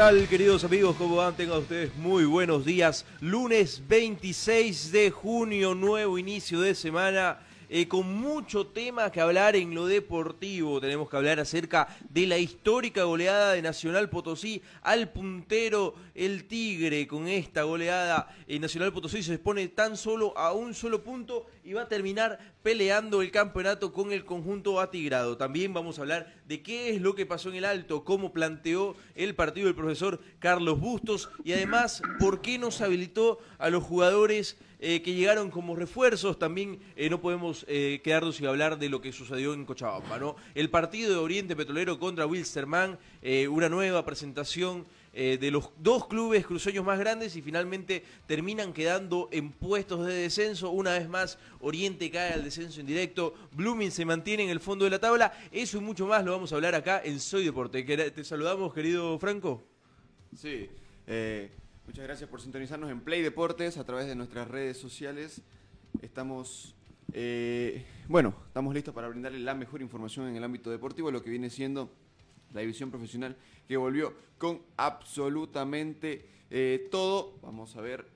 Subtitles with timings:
[0.00, 0.96] Tal, queridos amigos?
[0.96, 1.36] ¿Cómo van?
[1.36, 3.04] Tengan ustedes muy buenos días.
[3.20, 7.38] Lunes 26 de junio, nuevo inicio de semana.
[7.88, 10.80] Con mucho tema que hablar en lo deportivo.
[10.80, 17.06] Tenemos que hablar acerca de la histórica goleada de Nacional Potosí al puntero el Tigre.
[17.06, 21.72] Con esta goleada, eh, Nacional Potosí se expone tan solo a un solo punto y
[21.72, 25.36] va a terminar peleando el campeonato con el conjunto atigrado.
[25.36, 28.96] También vamos a hablar de qué es lo que pasó en el Alto, cómo planteó
[29.14, 34.58] el partido el profesor Carlos Bustos y además por qué nos habilitó a los jugadores
[34.82, 36.38] eh, que llegaron como refuerzos.
[36.38, 40.18] También eh, no podemos eh, quedarnos sin hablar de lo que sucedió en Cochabamba.
[40.18, 40.36] ¿no?
[40.54, 42.98] El partido de Oriente Petrolero contra Wilstermann,
[43.50, 49.50] una nueva presentación de los dos clubes cruceños más grandes y finalmente terminan quedando en
[49.50, 50.70] puestos de descenso.
[50.70, 54.92] Una vez más, Oriente cae al descenso indirecto, Blooming se mantiene en el fondo de
[54.92, 55.32] la tabla.
[55.52, 57.82] Eso y mucho más lo vamos a hablar acá en Soy Deporte.
[57.82, 59.62] Te saludamos, querido Franco.
[60.34, 60.70] Sí,
[61.90, 65.42] muchas gracias por sintonizarnos en Play Deportes a través de nuestras redes sociales.
[66.00, 66.76] Estamos,
[67.12, 71.30] eh, bueno, estamos listos para brindarle la mejor información en el ámbito deportivo, lo que
[71.30, 71.90] viene siendo
[72.54, 73.36] la división profesional
[73.66, 77.34] que volvió con absolutamente eh, todo.
[77.42, 78.06] Vamos a ver,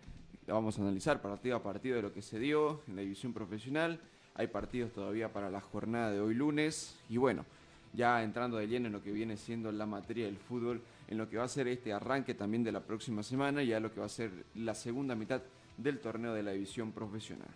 [0.46, 3.98] vamos a analizar partido a partido de lo que se dio en la división profesional.
[4.36, 7.44] Hay partidos todavía para la jornada de hoy lunes y bueno,
[7.92, 11.28] ya entrando de lleno en lo que viene siendo la materia del fútbol, en lo
[11.28, 14.06] que va a ser este arranque también de la próxima semana, ya lo que va
[14.06, 15.42] a ser la segunda mitad
[15.76, 17.48] del torneo de la división profesional.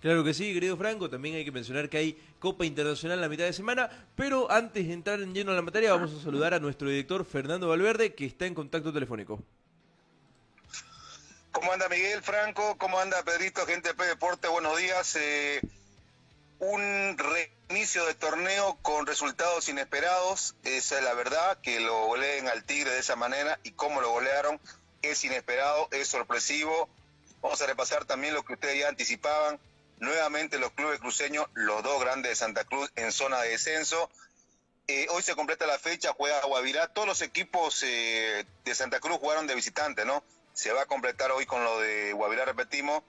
[0.00, 1.10] Claro que sí, querido Franco.
[1.10, 3.90] También hay que mencionar que hay Copa Internacional la mitad de semana.
[4.14, 7.24] Pero antes de entrar en lleno a la materia, vamos a saludar a nuestro director
[7.24, 9.42] Fernando Valverde, que está en contacto telefónico.
[11.50, 12.76] ¿Cómo anda Miguel Franco?
[12.78, 14.46] ¿Cómo anda Pedrito, gente de P Deporte?
[14.46, 15.16] Buenos días.
[15.16, 15.60] Eh,
[16.60, 22.64] un reinicio de torneo con resultados inesperados, esa es la verdad, que lo goleen al
[22.64, 24.60] Tigre de esa manera y cómo lo golearon
[25.02, 26.88] es inesperado, es sorpresivo.
[27.40, 29.58] Vamos a repasar también lo que ustedes ya anticipaban.
[30.00, 34.10] Nuevamente los clubes cruceños, los dos grandes de Santa Cruz en zona de descenso.
[34.86, 36.88] Eh, hoy se completa la fecha, juega Guavirá.
[36.88, 40.22] Todos los equipos eh, de Santa Cruz jugaron de visitante, ¿no?
[40.54, 43.02] Se va a completar hoy con lo de Guavirá, repetimos.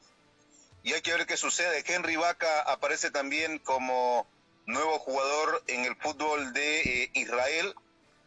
[0.84, 1.84] Y hay que ver qué sucede.
[1.86, 4.28] Henry Vaca aparece también como
[4.66, 7.76] nuevo jugador en el fútbol de eh, Israel,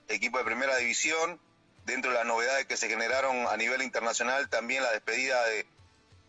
[0.09, 1.41] equipo de primera división.
[1.87, 5.67] Dentro de las novedades que se generaron a nivel internacional, también la despedida de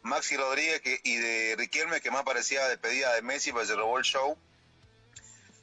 [0.01, 4.35] Maxi Rodríguez y de Riquelme, que más parecía despedida de Messi, pues se robó show.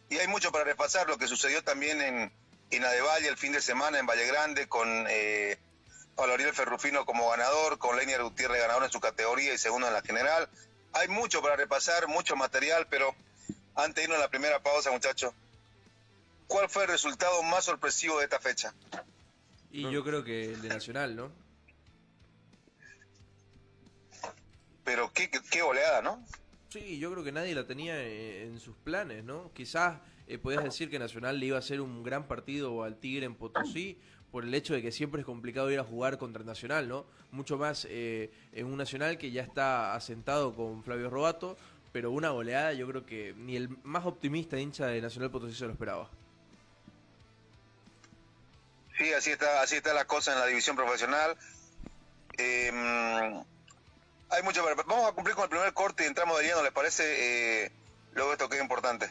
[0.09, 2.32] Y hay mucho para repasar, lo que sucedió también en,
[2.71, 5.59] en Adevalle el fin de semana, en Valle Grande, con eh,
[6.15, 9.94] Pablo Ariel Ferrufino como ganador, con Lenier Gutiérrez ganador en su categoría y segundo en
[9.94, 10.48] la general.
[10.93, 13.15] Hay mucho para repasar, mucho material, pero
[13.75, 15.32] antes de irnos a la primera pausa, muchachos,
[16.47, 18.75] ¿cuál fue el resultado más sorpresivo de esta fecha?
[19.71, 21.31] Y yo creo que el de Nacional, ¿no?
[24.84, 26.25] Pero qué, qué, goleada, ¿no?
[26.71, 29.53] Sí, yo creo que nadie la tenía eh, en sus planes, ¿no?
[29.54, 33.27] Quizás eh, podías decir que Nacional le iba a hacer un gran partido al Tigre
[33.27, 36.46] en Potosí por el hecho de que siempre es complicado ir a jugar contra el
[36.46, 37.06] Nacional, ¿no?
[37.32, 41.56] Mucho más eh, en un Nacional que ya está asentado con Flavio Robato,
[41.92, 45.66] pero una goleada yo creo que ni el más optimista hincha de Nacional Potosí se
[45.66, 46.09] lo esperaba.
[48.97, 51.36] Sí, así está, así está la cosa en la división profesional.
[52.36, 52.71] Eh,
[54.30, 54.65] hay mucho.
[54.86, 57.65] Vamos a cumplir con el primer corte y entramos de lleno, ¿les parece?
[57.65, 57.72] Eh,
[58.12, 59.10] luego esto que es importante.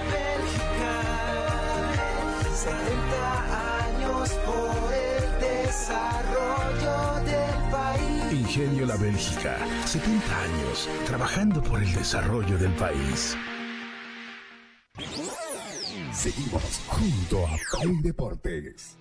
[8.53, 13.37] Ingenio La Bélgica, 70 años trabajando por el desarrollo del país.
[16.11, 18.97] Seguimos junto a Play Deportes.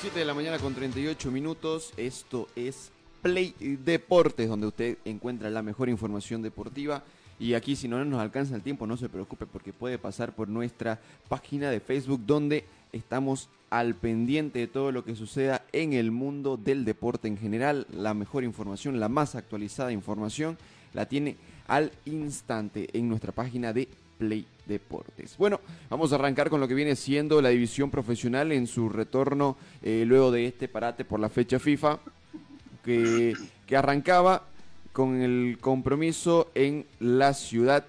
[0.00, 1.94] 7 de la mañana con 38 minutos.
[1.96, 2.90] Esto es
[3.22, 7.04] Play Deportes, donde usted encuentra la mejor información deportiva.
[7.38, 10.48] Y aquí, si no nos alcanza el tiempo, no se preocupe porque puede pasar por
[10.48, 16.12] nuestra página de Facebook, donde estamos al pendiente de todo lo que suceda en el
[16.12, 17.86] mundo del deporte en general.
[17.92, 20.56] La mejor información, la más actualizada información,
[20.92, 21.36] la tiene
[21.66, 23.88] al instante en nuestra página de
[24.18, 25.36] Play Deportes.
[25.36, 25.60] Bueno,
[25.90, 30.04] vamos a arrancar con lo que viene siendo la división profesional en su retorno eh,
[30.06, 31.98] luego de este parate por la fecha FIFA,
[32.84, 33.34] que,
[33.66, 34.44] que arrancaba
[34.94, 37.84] con el compromiso en la ciudad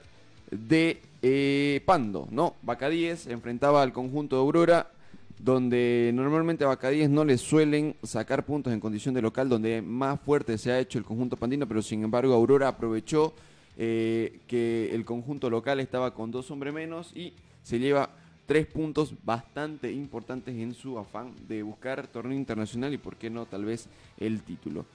[0.50, 2.56] de eh, Pando, ¿no?
[2.63, 4.92] Bacadíes enfrentaba al conjunto de Aurora,
[5.38, 10.19] donde normalmente a Bacadíes no le suelen sacar puntos en condición de local, donde más
[10.19, 13.34] fuerte se ha hecho el conjunto pandino, pero sin embargo Aurora aprovechó
[13.78, 18.10] eh, que el conjunto local estaba con dos hombres menos y se lleva
[18.48, 23.46] tres puntos bastante importantes en su afán de buscar torneo internacional y por qué no
[23.46, 24.86] tal vez el título.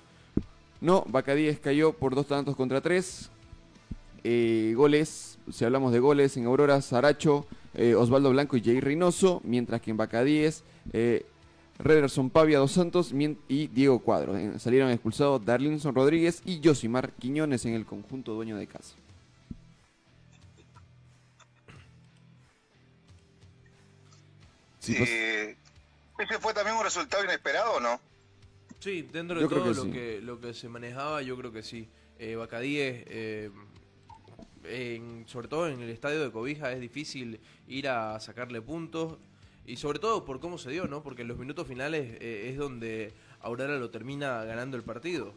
[0.80, 3.30] No, Bacadíes cayó por dos tantos contra tres.
[4.24, 9.40] Eh, goles, si hablamos de goles, en Aurora, Saracho, eh, Osvaldo Blanco y Jay Reynoso,
[9.44, 10.62] mientras que en Bacadíes,
[10.92, 11.24] eh,
[11.78, 13.12] Rederson Pavia Dos Santos
[13.48, 14.34] y Diego Cuadro.
[14.58, 18.94] Salieron expulsados Darlinson Rodríguez y Josimar Quiñones en el conjunto dueño de casa.
[24.78, 25.56] Sí, pues, Eh,
[26.18, 28.00] ¿Ese fue también un resultado inesperado no?
[28.80, 29.90] Sí, dentro de Yo todo que lo, sí.
[29.92, 31.88] que, lo que se manejaba, yo creo que sí.
[32.18, 33.50] Eh, Bacadíes, eh,
[34.64, 39.18] en- sobre todo en el estadio de Cobija, es difícil ir a sacarle puntos.
[39.66, 41.02] Y sobre todo por cómo se dio, ¿no?
[41.02, 45.34] Porque en los minutos finales eh, es donde Aurora lo termina ganando el partido.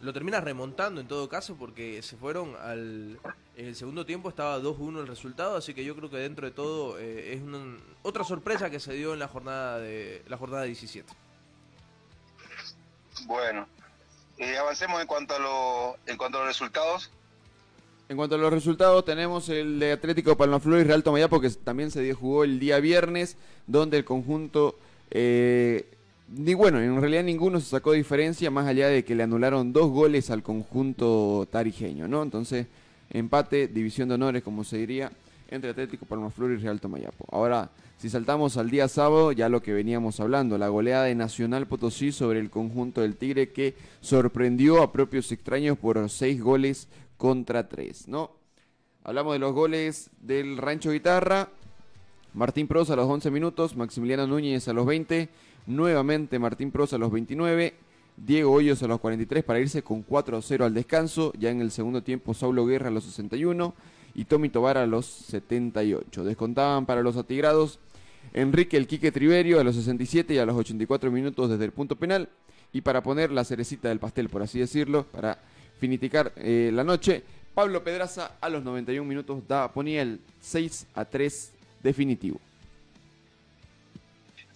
[0.00, 3.18] Lo termina remontando en todo caso porque se fueron al...
[3.56, 6.50] En el segundo tiempo estaba 2-1 el resultado, así que yo creo que dentro de
[6.52, 10.64] todo eh, es una- otra sorpresa que se dio en la jornada de la jornada
[10.64, 11.10] 17.
[13.26, 13.66] Bueno,
[14.38, 17.10] eh, avancemos en cuanto a lo, en cuanto a los resultados.
[18.08, 21.90] En cuanto a los resultados, tenemos el de Atlético Palmaflor y Real Tomayapo, que también
[21.90, 23.36] se jugó el día viernes,
[23.66, 24.76] donde el conjunto,
[25.10, 25.86] eh,
[26.28, 29.90] ni bueno, en realidad ninguno se sacó diferencia, más allá de que le anularon dos
[29.90, 32.22] goles al conjunto tarijeño, ¿no?
[32.22, 32.66] Entonces,
[33.10, 35.10] empate, división de honores, como se diría,
[35.48, 37.26] entre Atlético Palmaflor y Real Tomayapo.
[37.30, 41.66] Ahora, si saltamos al día sábado, ya lo que veníamos hablando, la goleada de Nacional
[41.66, 47.68] Potosí sobre el conjunto del Tigre, que sorprendió a propios extraños por seis goles contra
[47.68, 48.32] tres, ¿no?
[49.04, 51.48] Hablamos de los goles del Rancho Guitarra.
[52.32, 55.28] Martín Prosa a los 11 minutos, Maximiliano Núñez a los 20,
[55.66, 57.74] nuevamente Martín Prosa a los 29,
[58.16, 61.60] Diego Hoyos a los 43 para irse con 4 a 0 al descanso, ya en
[61.60, 63.72] el segundo tiempo Saulo Guerra a los 61
[64.14, 66.24] y Tommy Tobar a los 78.
[66.24, 67.78] Descontaban para los atigrados
[68.32, 71.96] Enrique El Quique Triverio a los 67 y a los 84 minutos desde el punto
[71.96, 72.28] penal
[72.72, 75.38] y para poner la cerecita del pastel, por así decirlo, para
[75.78, 77.22] finiticar eh, la noche,
[77.54, 81.52] Pablo Pedraza a los 91 minutos da, ponía el 6 a 3
[81.82, 82.40] definitivo.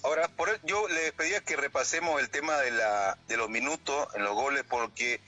[0.02, 4.24] Ahora, por yo les pedía que repasemos el tema de, la, de los minutos en
[4.24, 5.20] los goles, porque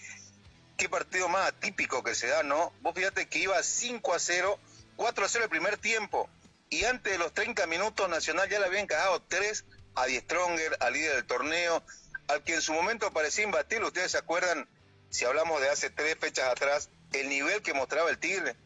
[0.80, 2.72] qué partido más atípico que se da, ¿no?
[2.80, 4.58] Vos fíjate que iba 5 a 0,
[4.96, 6.26] 4 a 0 el primer tiempo,
[6.70, 10.78] y antes de los 30 minutos Nacional ya le habían cagado 3 a Die Stronger,
[10.80, 11.82] al líder del torneo,
[12.28, 13.88] al que en su momento parecía imbatible.
[13.88, 14.66] Ustedes se acuerdan,
[15.10, 18.56] si hablamos de hace tres fechas atrás, el nivel que mostraba el Tigre.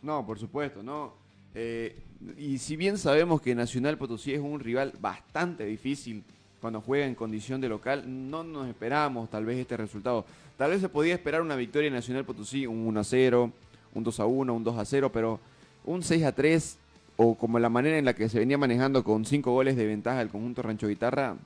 [0.00, 1.14] No, por supuesto, no.
[1.54, 2.02] Eh,
[2.38, 6.24] y si bien sabemos que Nacional Potosí es un rival bastante difícil
[6.64, 10.24] cuando juega en condición de local, no nos esperábamos tal vez este resultado.
[10.56, 13.52] Tal vez se podía esperar una victoria en Nacional Potosí, un 1 a 0,
[13.94, 15.40] un 2 a 1, un 2 a 0, pero
[15.84, 16.78] un 6 a 3
[17.16, 20.20] o como la manera en la que se venía manejando con 5 goles de ventaja
[20.22, 21.36] el conjunto Rancho Guitarra,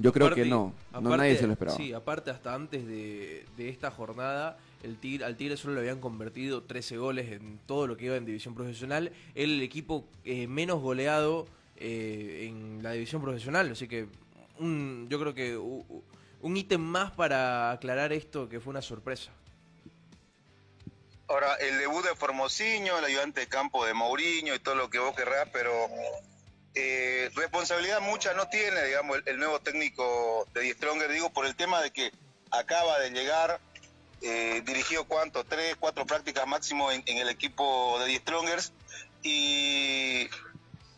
[0.00, 0.72] yo creo que no.
[0.92, 1.76] no aparte- nadie se lo esperaba.
[1.76, 6.00] Sí, aparte hasta antes de, de esta jornada, el Tigre, al Tigre solo le habían
[6.00, 9.10] convertido 13 goles en todo lo que iba en división profesional.
[9.34, 13.70] Era el equipo eh, menos goleado eh, en la división profesional.
[13.72, 14.06] Así que
[14.60, 16.02] un- yo creo que u- u-
[16.40, 19.30] un ítem más para aclarar esto que fue una sorpresa.
[21.28, 24.98] Ahora, el debut de Formosinho, el ayudante de campo de Mourinho y todo lo que
[24.98, 25.70] vos querrás, pero
[26.74, 31.54] eh, responsabilidad mucha no tiene, digamos, el, nuevo técnico de Die Stronger, digo, por el
[31.54, 32.12] tema de que
[32.50, 33.60] acaba de llegar,
[34.22, 38.72] eh, dirigió cuánto, tres, cuatro prácticas máximo en, en el equipo de Die Strongers
[39.22, 40.28] y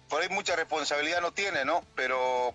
[0.09, 1.85] por ahí mucha responsabilidad no tiene, ¿no?
[1.95, 2.55] Pero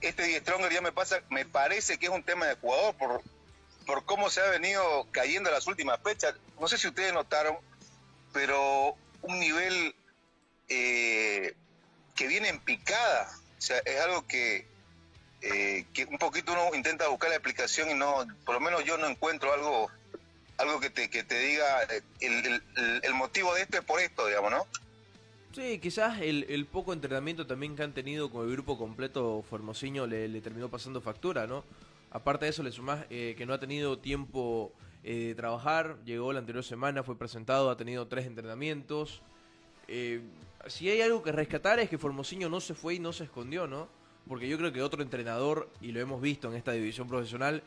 [0.00, 3.22] este Die Stronger ya me pasa, me parece que es un tema de jugador por,
[3.86, 6.34] por cómo se ha venido cayendo las últimas fechas.
[6.60, 7.56] No sé si ustedes notaron,
[8.32, 9.94] pero un nivel
[10.68, 11.54] eh,
[12.14, 13.30] que viene en picada.
[13.58, 14.66] O sea, es algo que,
[15.42, 18.96] eh, que un poquito uno intenta buscar la explicación y no, por lo menos yo
[18.98, 19.90] no encuentro algo
[20.58, 24.00] algo que te, que te diga eh, el, el- el motivo de esto es por
[24.00, 24.66] esto, digamos, ¿no?
[25.56, 30.28] Sí, quizás el, poco entrenamiento también que han tenido con el grupo completo Formosinho le,
[30.42, 31.64] terminó pasando factura, ¿no?
[32.10, 34.70] Aparte de eso, le sumás eh, que no ha tenido tiempo
[35.02, 39.22] eh, de trabajar, llegó la anterior semana, fue presentado, ha tenido tres entrenamientos.
[39.88, 40.20] Eh,
[40.66, 43.66] si hay algo que rescatar es que Formosinho no se fue y no se escondió,
[43.66, 43.88] ¿no?
[44.28, 47.62] Porque yo creo que otro entrenador, y lo hemos visto en esta división profesional,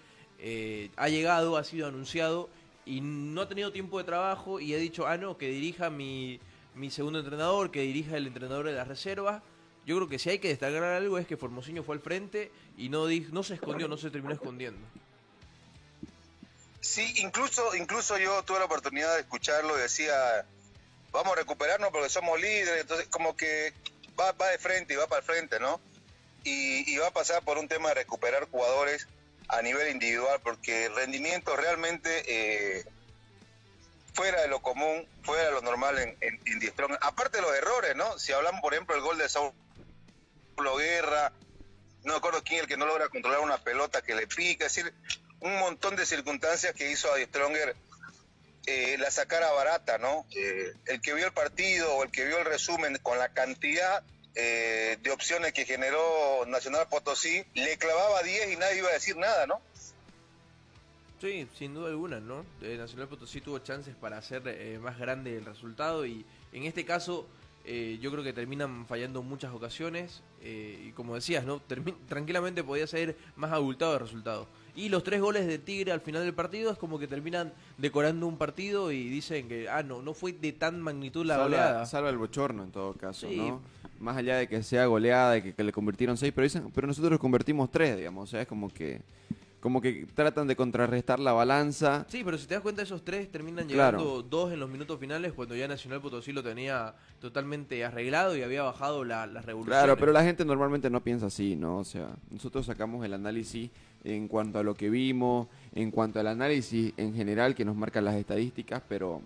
[0.95, 2.51] ha llegado, ha sido anunciado
[2.85, 6.39] y no ha tenido tiempo de trabajo y ha dicho, ah, no, que dirija mi,
[6.75, 9.41] mi segundo entrenador, que dirija el entrenador de las reservas.
[9.85, 12.89] Yo creo que si hay que destacar algo es que Formosinho fue al frente y
[12.89, 14.85] no, no se escondió, no se terminó escondiendo.
[16.81, 20.45] Sí, incluso, incluso yo tuve la oportunidad de escucharlo y decía,
[21.11, 23.73] vamos a recuperarnos porque somos líderes, entonces como que
[24.19, 25.79] va, va de frente y va para el frente, ¿no?
[26.43, 29.07] Y, y va a pasar por un tema de recuperar jugadores
[29.49, 32.85] a nivel individual, porque el rendimiento realmente eh,
[34.19, 36.39] fuera de lo común, fuera de lo normal en, en.
[36.99, 38.19] Aparte de los errores, ¿no?
[38.19, 39.55] Si hablamos, por ejemplo, del gol de Saulo
[40.77, 41.31] Guerra,
[42.03, 44.93] no acuerdo quién el que no logra controlar una pelota que le pica, es decir,
[45.39, 47.73] un montón de circunstancias que hizo a Die Stronger
[48.65, 50.25] eh, la sacara barata, ¿no?
[50.35, 54.03] Eh, el que vio el partido o el que vio el resumen con la cantidad
[54.35, 59.15] eh, de opciones que generó Nacional Potosí, le clavaba 10 y nadie iba a decir
[59.15, 59.61] nada, ¿no?
[61.19, 62.45] Sí, sin duda alguna, ¿no?
[62.61, 66.85] Eh, Nacional Potosí tuvo chances para hacer eh, más grande el resultado y en este
[66.85, 67.27] caso
[67.65, 71.59] eh, yo creo que terminan fallando muchas ocasiones eh, y como decías, ¿no?
[71.67, 74.47] Termi- tranquilamente podía ser más abultado el resultado.
[74.75, 78.25] Y los tres goles de Tigre al final del partido es como que terminan decorando
[78.27, 81.85] un partido y dicen que, ah, no, no fue de tan magnitud la salva, goleada.
[81.85, 83.35] salva el bochorno en todo caso, Sí.
[83.35, 83.61] ¿no?
[83.99, 86.87] Más allá de que sea goleada, de que, que le convirtieron seis, pero dicen, pero
[86.87, 89.01] nosotros convertimos tres, digamos, o sea, es como que,
[89.59, 92.05] como que tratan de contrarrestar la balanza.
[92.09, 93.97] Sí, pero si te das cuenta, esos tres terminan Claro.
[93.97, 98.41] llegando dos en los minutos finales cuando ya Nacional Potosí lo tenía totalmente arreglado y
[98.41, 99.83] había bajado la, las revoluciones.
[99.83, 101.77] Claro, pero la gente normalmente no piensa así, ¿no?
[101.79, 103.69] O sea, nosotros sacamos el análisis
[104.05, 108.05] en cuanto a lo que vimos, en cuanto al análisis en general que nos marcan
[108.05, 109.21] las estadísticas, pero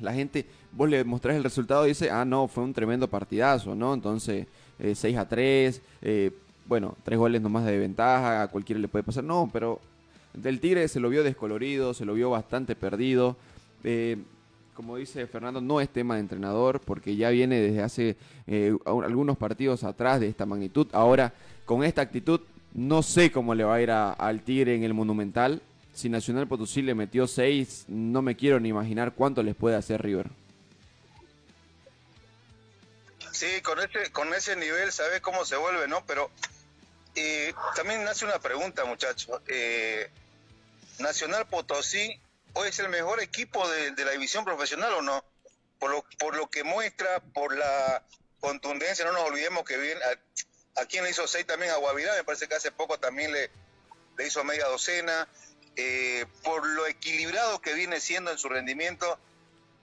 [0.00, 3.74] la gente, vos le mostrás el resultado y dice, ah, no, fue un tremendo partidazo,
[3.74, 3.94] ¿no?
[3.94, 4.46] Entonces,
[4.78, 6.30] eh, 6 a 3, eh,
[6.66, 9.80] bueno, tres goles nomás de ventaja, a cualquiera le puede pasar, no, pero
[10.34, 13.36] del Tigre se lo vio descolorido, se lo vio bastante perdido.
[13.84, 14.16] eh,
[14.74, 19.38] como dice Fernando, no es tema de entrenador, porque ya viene desde hace eh, algunos
[19.38, 20.86] partidos atrás de esta magnitud.
[20.92, 21.32] Ahora,
[21.64, 22.40] con esta actitud,
[22.74, 25.62] no sé cómo le va a ir a- al Tigre en el Monumental.
[25.94, 30.02] Si Nacional Potosí le metió 6, no me quiero ni imaginar cuánto les puede hacer
[30.02, 30.28] River.
[33.32, 36.02] Sí, con ese, con ese nivel, ¿sabes cómo se vuelve, no?
[36.06, 36.30] Pero
[37.16, 39.40] eh, también nace una pregunta, muchachos.
[39.48, 40.10] Eh,
[40.98, 42.20] ¿Nacional Potosí
[42.54, 45.24] hoy es el mejor equipo de, de la división profesional o no?
[45.78, 48.02] Por lo, por lo que muestra, por la
[48.40, 52.14] contundencia, no nos olvidemos que bien, a, a quien le hizo seis también a Guavirá,
[52.14, 53.50] me parece que hace poco también le,
[54.16, 55.28] le hizo media docena,
[55.76, 59.18] eh, por lo equilibrado que viene siendo en su rendimiento.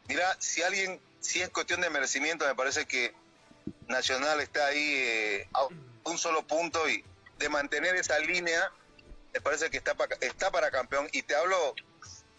[0.08, 3.13] Mira, si alguien, si es cuestión de merecimiento, me parece que
[3.88, 5.68] Nacional está ahí eh, a
[6.10, 7.06] un solo punto y
[7.44, 8.72] de mantener esa línea,
[9.34, 11.08] me parece que está, pa- está para campeón.
[11.12, 11.76] Y te hablo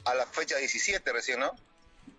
[0.06, 1.52] a la fecha 17 recién, ¿no?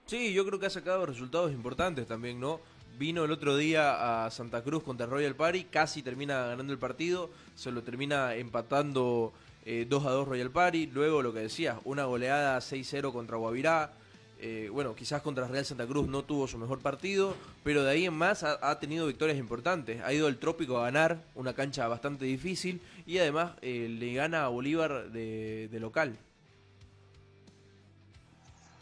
[0.06, 2.60] Sí, yo creo que ha sacado resultados importantes también, ¿no?
[2.98, 7.30] Vino el otro día a Santa Cruz contra Royal Party, casi termina ganando el partido,
[7.56, 9.34] se lo termina empatando
[9.65, 13.92] eh, 2 a 2 Royal Party, luego lo que decías, una goleada 6-0 contra Guavirá,
[14.39, 18.06] eh, bueno, quizás contra Real Santa Cruz no tuvo su mejor partido, pero de ahí
[18.06, 21.88] en más ha, ha tenido victorias importantes, ha ido al Trópico a ganar, una cancha
[21.88, 26.18] bastante difícil, y además eh, le gana a Bolívar de, de local.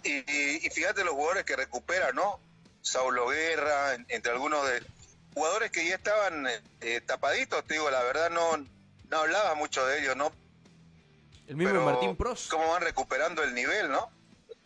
[0.03, 2.39] Y, y- y fíjate los jugadores que recupera, ¿no?
[2.81, 4.83] Saulo Guerra, en- entre algunos de
[5.33, 8.57] jugadores que ya estaban eh, eh, tapaditos, te digo, la verdad no,
[9.10, 10.31] no hablaba mucho de ellos, ¿no?
[11.48, 12.48] El mismo Pero Martín Pros.
[12.50, 14.10] Cómo van recuperando el nivel, ¿no?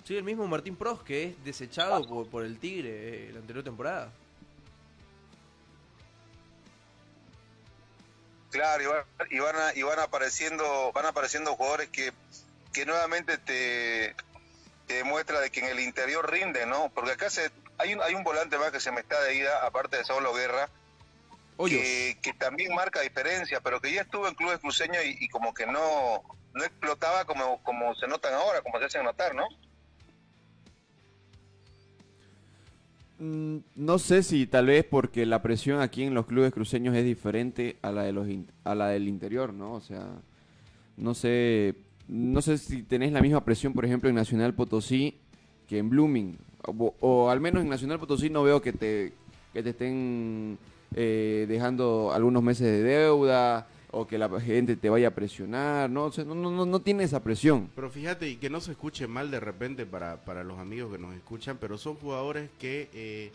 [0.07, 3.61] Sí, el mismo Martín Pros que es desechado por, por el Tigre eh, la anterior
[3.61, 4.09] temporada.
[8.51, 12.13] Claro, y van, y van, a- y van apareciendo, van apareciendo jugadores que,
[12.71, 14.15] que nuevamente te,
[14.87, 16.89] te demuestra de que en el interior rinde, ¿no?
[16.95, 19.65] Porque acá se, hay un, hay un volante más que se me está de ida,
[19.65, 20.69] aparte de Saulo Guerra,
[21.81, 25.53] que, que también marca diferencia, pero que ya estuvo en clubes cruceños y, y como
[25.53, 26.23] que no,
[26.53, 29.45] no explotaba como, como se notan ahora, como se hacen notar, ¿no?
[33.19, 37.77] No sé si tal vez porque la presión aquí en los clubes cruceños es diferente
[37.81, 38.27] a la de los
[38.63, 39.74] a la del interior, ¿no?
[39.74, 40.07] O sea,
[40.97, 41.75] no sé,
[42.07, 45.15] no sé si tenés la misma presión, por ejemplo, en Nacional Potosí
[45.67, 49.13] que en Blooming, o, o al menos en Nacional Potosí no veo que te
[49.53, 50.57] que te estén
[50.95, 56.06] eh, dejando algunos meses de deuda o que la gente te vaya a presionar, ¿no?
[56.06, 57.70] O no, no, no tiene esa presión.
[57.75, 60.98] Pero fíjate, y que no se escuche mal de repente para, para los amigos que
[60.98, 63.32] nos escuchan, pero son jugadores que eh,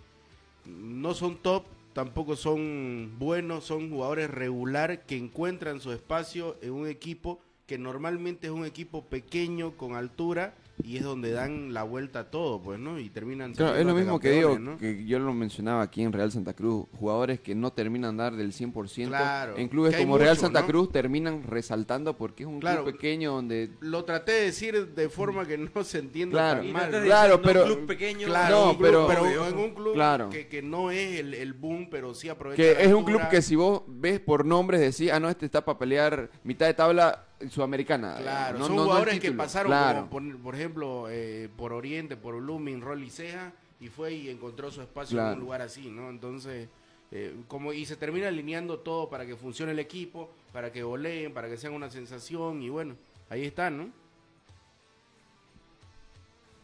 [0.66, 6.86] no son top, tampoco son buenos, son jugadores regular que encuentran su espacio en un
[6.86, 12.20] equipo que normalmente es un equipo pequeño, con altura, y es donde dan la vuelta
[12.20, 12.98] a todo, pues, ¿no?
[12.98, 16.30] Y terminan Claro, es lo mismo que digo, que yo lo mencionaba aquí en Real
[16.32, 20.36] Santa Cruz, jugadores que no terminan de dar del 100%, Claro, en clubes como Real
[20.36, 20.66] Santa ¿no?
[20.66, 22.82] Cruz terminan resaltando porque es un Claro.
[22.84, 23.70] club pequeño donde...
[23.80, 26.62] Lo traté de decir de forma que no se entienda Claro.
[26.62, 26.90] tan mal.
[27.04, 30.30] Claro, pero- club pequeño, Claro, No, un club, pero- pero, en un club Claro.
[30.30, 33.20] que, que no es el, el boom, pero sí aprovecha Que la es un club
[33.30, 36.74] que si vos ves por nombres decís, ah, no, este está para pelear mitad de
[36.74, 38.16] tabla sudamericana.
[38.18, 40.08] Claro, no, son no- no el jugadores que pasaron, Claro.
[40.08, 44.70] como por, por ejemplo, eh, por Oriente, por Blooming, Rolly Ceja, y fue y encontró
[44.70, 45.34] su espacio en Claro.
[45.36, 46.08] un lugar así, ¿no?
[46.10, 46.68] Entonces,
[47.10, 51.34] eh, como y se termina alineando todo para que funcione el equipo, para que goleen,
[51.34, 52.96] para que sean una sensación, y bueno,
[53.28, 53.90] ahí están, ¿no?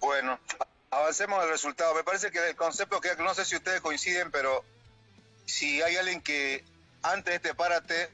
[0.01, 0.38] Bueno,
[0.91, 1.95] avancemos al resultado.
[1.95, 4.64] Me parece que el concepto que no sé si ustedes coinciden, pero
[5.45, 6.64] si hay alguien que
[7.03, 8.09] antes de este párate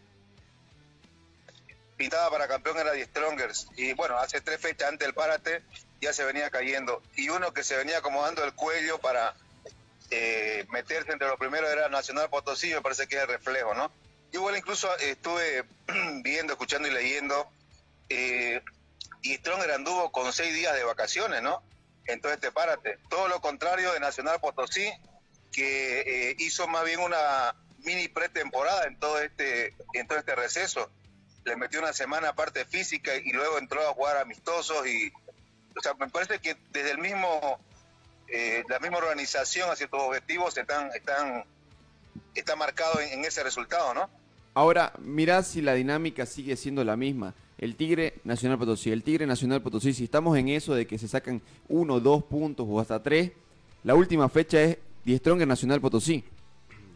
[1.96, 3.68] pintaba para campeón era Die Strongers.
[3.76, 5.62] Y bueno, hace tres fechas antes del párate
[6.00, 7.02] ya se venía cayendo.
[7.16, 9.35] Y uno que se venía acomodando el cuello para
[10.11, 13.90] eh, meterse entre los primeros era Nacional Potosí, me parece que es el reflejo, ¿no?
[14.33, 15.64] Yo igual incluso eh, estuve
[16.22, 17.48] viendo, escuchando y leyendo.
[18.09, 18.61] Eh,
[19.22, 21.62] y Stronger anduvo con seis días de vacaciones, ¿no?
[22.07, 22.98] Entonces te párate.
[23.09, 24.92] Todo lo contrario de Nacional Potosí,
[25.50, 30.90] que eh, hizo más bien una mini pretemporada en todo este en todo este receso.
[31.44, 35.12] Le metió una semana aparte física y luego entró a jugar amistosos y
[35.76, 37.59] o sea, me parece que desde el mismo
[38.28, 41.44] eh, la misma organización hacia tus objetivos están están
[42.35, 44.09] está marcado en, ese resultado, ¿no?
[44.54, 47.35] Ahora, mirá si la dinámica sigue siendo la misma.
[47.59, 51.09] El Tigre Nacional Potosí, el Tigre Nacional Potosí, si estamos en eso de que se
[51.09, 53.33] sacan uno, dos puntos o hasta tres,
[53.85, 56.24] la última fecha es Die Stronger Nacional Potosí.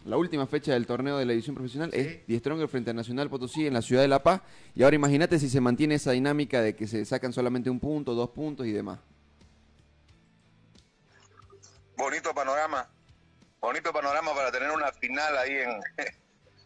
[0.09, 2.01] La última fecha del torneo de la edición profesional Sí.
[2.01, 4.40] es Die Stronger frente a Nacional Potosí en la ciudad de La Paz.
[4.75, 8.14] Y ahora imagínate si se mantiene esa dinámica de que se sacan solamente un punto,
[8.14, 8.99] dos puntos y demás.
[11.94, 12.88] bonito panorama,
[13.61, 15.81] bonito panorama para tener una final ahí en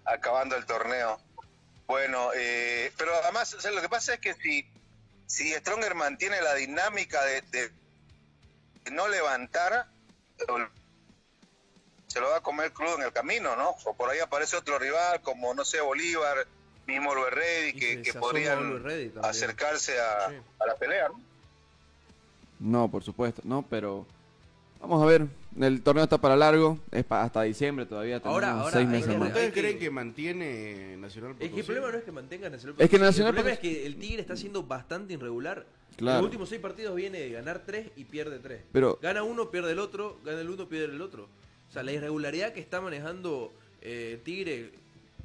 [0.04, 1.18] acabando el torneo.
[1.88, 4.64] Bueno, eh, pero además o sea, lo que pasa es que si
[5.26, 7.42] si Stronger mantiene la dinámica de,
[8.84, 9.86] de no levantar,
[12.12, 13.70] se lo va a comer crudo en el camino, ¿no?
[13.86, 16.46] O por ahí aparece otro rival como no sé Bolívar,
[16.86, 18.84] mismo Luis que, que podrían
[19.22, 20.34] acercarse a, Sí.
[20.60, 21.20] a la pelea, ¿no?
[22.60, 24.06] No, por supuesto, no, pero
[24.80, 25.26] vamos a ver.
[25.60, 28.20] El torneo está para largo, es pa- hasta diciembre todavía.
[28.24, 29.28] Ahora- tenemos ahora seis hay meses que- más.
[29.28, 31.52] ¿Ustedes hay que- creen que mantiene Nacional Es Potosí?
[31.54, 33.68] que el problema no es que mantenga Nacional Es que Potosí, Nacional El problema Potosí-
[33.70, 35.66] es que el Tigre está siendo bastante irregular.
[35.96, 36.18] Claro.
[36.18, 38.62] Los últimos seis partidos viene de ganar tres y pierde tres.
[38.72, 41.28] Pero- Gana uno, pierde el otro, gana el uno, pierde el otro.
[41.72, 44.72] O sea, la irregularidad que está manejando eh, Tigre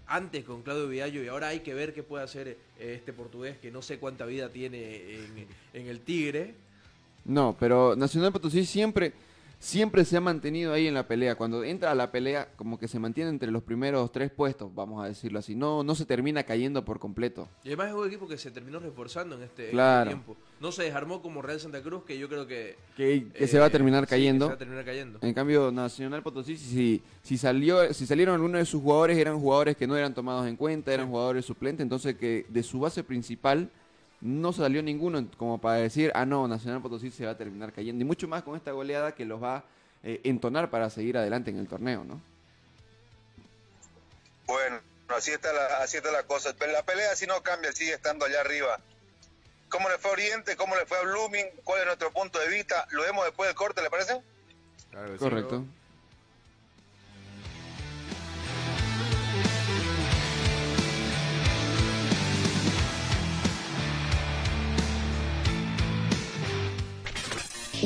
[0.06, 3.58] antes con Claudio Viallo y ahora hay que ver qué puede hacer eh, este portugués
[3.58, 6.54] que no sé cuánta vida tiene en, en el Tigre.
[7.26, 9.12] No, pero Nacional Potosí siempre,
[9.60, 11.36] siempre se ha mantenido ahí en la pelea.
[11.36, 15.04] Cuando entra a la pelea, como que se mantiene entre los primeros tres puestos, vamos
[15.04, 15.56] a decirlo así.
[15.56, 17.50] No, no se termina cayendo por completo.
[17.64, 20.38] Y además es un equipo que se terminó reforzando en este, en este tiempo.
[20.60, 22.78] No se desarmó como Real Santa Cruz, que yo creo que...
[22.96, 24.46] Que, que eh, se va a terminar sí, que cayendo.
[24.46, 25.20] se va a terminar cayendo.
[25.22, 29.78] En cambio, Nacional Potosí, si, si, salió, si salieron algunos de sus jugadores, eran jugadores
[29.78, 33.70] que no eran tomados en cuenta, eran jugadores suplentes, entonces que de su base principal
[34.22, 38.02] no salió ninguno como para decir, ah, no, Nacional Potosí se va a terminar cayendo.
[38.02, 39.64] Y mucho más con esta goleada que los va a
[40.04, 42.22] eh, entonar para seguir adelante en el torneo, ¿no?
[44.46, 46.56] Bueno, así está la, así está la cosa.
[46.58, 48.80] Pero la pelea si no cambia, sigue estando allá arriba.
[49.70, 50.56] ¿Cómo le fue a Oriente?
[50.56, 51.46] ¿Cómo le fue a Blooming?
[51.64, 52.88] ¿Cuál es nuestro punto de vista?
[52.92, 54.22] ¿Lo vemos después del corte, le parece?
[54.92, 55.20] Claro que sí.
[55.20, 55.66] Correcto.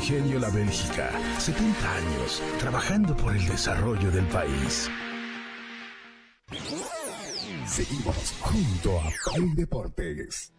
[0.00, 4.88] Ingenio La Bélgica, 70 años trabajando por el desarrollo del país.
[7.66, 10.54] Seguimos junto a Play Deportes.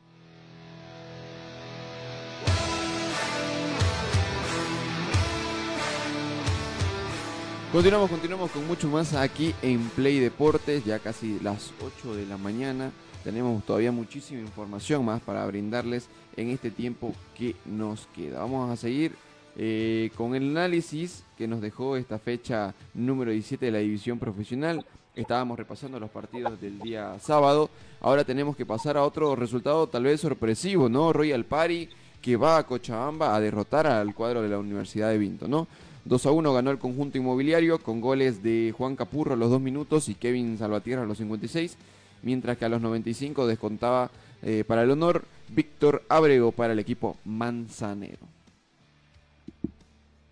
[7.71, 12.37] Continuamos, continuamos con mucho más aquí en Play Deportes, ya casi las 8 de la
[12.37, 12.91] mañana.
[13.23, 18.41] Tenemos todavía muchísima información más para brindarles en este tiempo que nos queda.
[18.41, 19.15] Vamos a seguir
[19.57, 24.85] eh, con el análisis que nos dejó esta fecha número 17 de la división profesional.
[25.15, 27.69] Estábamos repasando los partidos del día sábado.
[27.99, 31.11] Ahora tenemos que pasar a otro resultado tal vez sorpresivo, ¿no?
[31.11, 31.89] Royal Party
[32.21, 35.67] que va a Cochabamba a derrotar al cuadro de la Universidad de Vinto, ¿no?
[36.05, 39.61] 2 a 1 ganó el conjunto inmobiliario con goles de Juan Capurro a los 2
[39.61, 41.77] minutos y Kevin Salvatierra a los 56,
[42.23, 44.09] mientras que a los 95 descontaba
[44.41, 48.19] eh, para el honor Víctor Abrego para el equipo manzanero.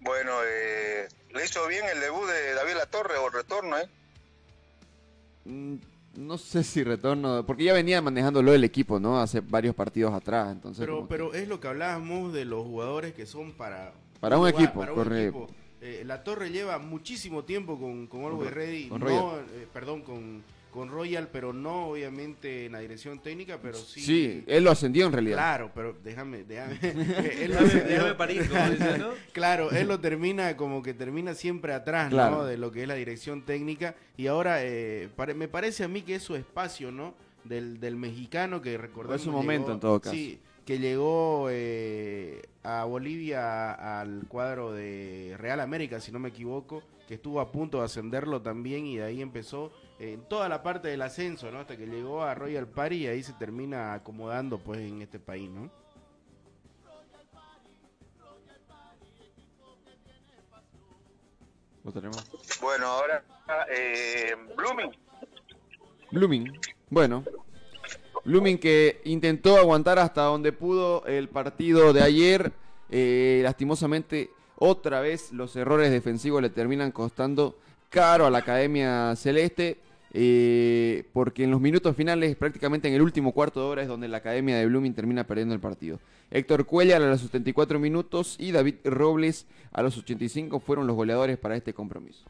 [0.10, 3.88] Bueno, eh, le hizo bien el debut de David Latorre o el retorno, ¿eh?
[5.45, 5.76] Mm,
[6.17, 9.22] No sé si retorno, porque ya venía manejándolo el equipo, ¿no?
[9.22, 10.80] Hace varios partidos atrás, entonces...
[10.84, 13.93] Pero, que- pero es lo que hablábamos de los jugadores que son para...
[14.19, 15.38] Para un jugar, equipo, para un correcto.
[15.43, 15.54] equipo.
[15.82, 20.43] Eh, la Torre lleva muchísimo tiempo con, con Always Ready, con no, eh, perdón, con,
[20.71, 24.01] con Royal, pero no obviamente en la dirección técnica, pero sí.
[24.01, 25.38] Sí, él lo ascendió en realidad.
[25.38, 26.77] Claro, pero déjame, déjame.
[27.43, 29.10] él lo Déjame, parir, como ¿no?
[29.32, 32.38] Claro, él lo termina como que termina siempre atrás, Claro.
[32.38, 32.45] ¿no?
[32.45, 33.95] De lo que es la dirección técnica.
[34.17, 37.13] Y ahora eh, pare- me parece a mí que es su espacio, ¿no?
[37.43, 39.21] Del, del mexicano que recordamos.
[39.21, 40.13] Fue su momento, en todo caso.
[40.15, 46.84] Sí, que llegó eh, a Bolivia al cuadro de Real América, si no me equivoco,
[47.08, 50.88] que estuvo a punto de ascenderlo también y de ahí empezó en toda la parte
[50.88, 51.59] del ascenso, ¿no?
[51.59, 55.49] Hasta que llegó a Royal Party y ahí se termina acomodando pues en este país,
[55.49, 55.69] ¿no?
[61.83, 62.23] Lo tenemos.
[62.62, 63.23] Bueno, ahora
[63.69, 64.91] eh, Blooming.
[66.12, 66.59] Blooming.
[66.89, 67.23] Bueno.
[68.23, 72.51] Blooming que intentó aguantar hasta donde pudo el partido de ayer.
[72.89, 77.57] Eh, lastimosamente, otra vez los errores defensivos le terminan costando
[77.89, 79.79] caro a la Academia Celeste.
[80.13, 84.08] Eh, porque en los minutos finales, prácticamente en el último cuarto de hora, es donde
[84.08, 86.00] la Academia de Blooming termina perdiendo el partido.
[86.32, 91.38] Héctor Cuellar a los 74 minutos y David Robles a los 85 fueron los goleadores
[91.38, 92.24] para este compromiso.